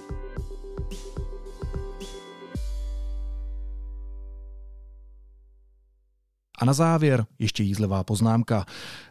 A 6.60 6.66
na 6.66 6.74
závěr 6.74 7.26
ještě 7.40 7.64
jízlivá 7.64 8.04
poznámka. 8.04 8.66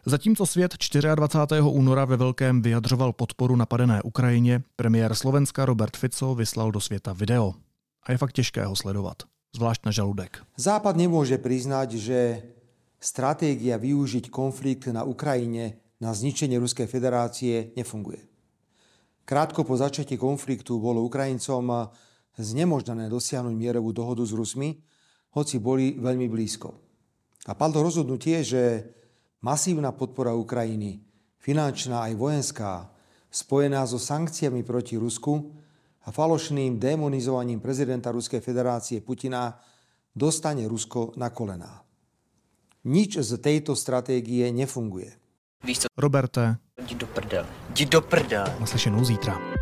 Zatímco 0.05 0.45
svět 0.45 0.75
24. 1.15 1.61
února 1.61 2.05
ve 2.05 2.17
Velkém 2.17 2.61
vyjadřoval 2.61 3.13
podporu 3.13 3.55
napadené 3.55 4.01
Ukrajině, 4.01 4.63
premiér 4.75 5.15
Slovenska 5.15 5.65
Robert 5.65 5.97
Fico 5.97 6.35
vyslal 6.35 6.71
do 6.71 6.79
světa 6.79 7.13
video 7.13 7.53
a 8.07 8.15
je 8.15 8.17
fakt 8.17 8.31
těžké 8.39 8.63
ho 8.63 8.75
sledovat, 8.75 9.27
zvlášť 9.51 9.81
na 9.83 9.91
žaludek. 9.91 10.39
Západ 10.55 10.95
nemôže 10.95 11.35
priznať, 11.35 11.99
že 11.99 12.19
stratégia 13.03 13.75
využiť 13.75 14.31
konflikt 14.31 14.87
na 14.87 15.03
Ukrajine 15.03 15.83
na 15.99 16.15
zničenie 16.15 16.55
Ruskej 16.55 16.87
federácie 16.87 17.75
nefunguje. 17.75 18.23
Krátko 19.27 19.67
po 19.67 19.75
začatí 19.75 20.15
konfliktu 20.15 20.79
bolo 20.79 21.03
Ukrajincom 21.03 21.91
znemožnené 22.37 23.11
dosiahnuť 23.11 23.51
mierovú 23.51 23.91
dohodu 23.91 24.23
s 24.23 24.31
Rusmi, 24.31 24.79
hoci 25.35 25.59
boli 25.59 25.99
veľmi 25.99 26.31
blízko. 26.31 26.71
A 27.49 27.51
padlo 27.57 27.83
rozhodnutie, 27.83 28.39
že 28.45 28.87
masívna 29.43 29.91
podpora 29.91 30.31
Ukrajiny, 30.31 31.03
finančná 31.43 32.07
aj 32.07 32.13
vojenská, 32.15 32.71
spojená 33.27 33.83
so 33.83 33.99
sankciami 33.99 34.63
proti 34.63 34.95
Rusku, 34.95 35.51
a 36.07 36.09
falošným 36.09 36.79
demonizovaním 36.79 37.59
prezidenta 37.59 38.15
Ruskej 38.15 38.39
federácie 38.39 39.03
Putina 39.03 39.59
dostane 40.15 40.63
Rusko 40.63 41.11
na 41.19 41.27
kolená. 41.29 41.83
Nič 42.87 43.19
z 43.19 43.35
tejto 43.43 43.75
stratégie 43.75 44.47
nefunguje. 44.55 45.11
Roberte. 45.99 46.55
Jdi 46.79 46.95
do 46.95 47.07
prdele. 47.11 47.47
Jdi 47.75 47.85
do 47.85 47.99
prdele. 48.01 48.55
Naslyšenou 48.63 49.03
zítra. 49.03 49.56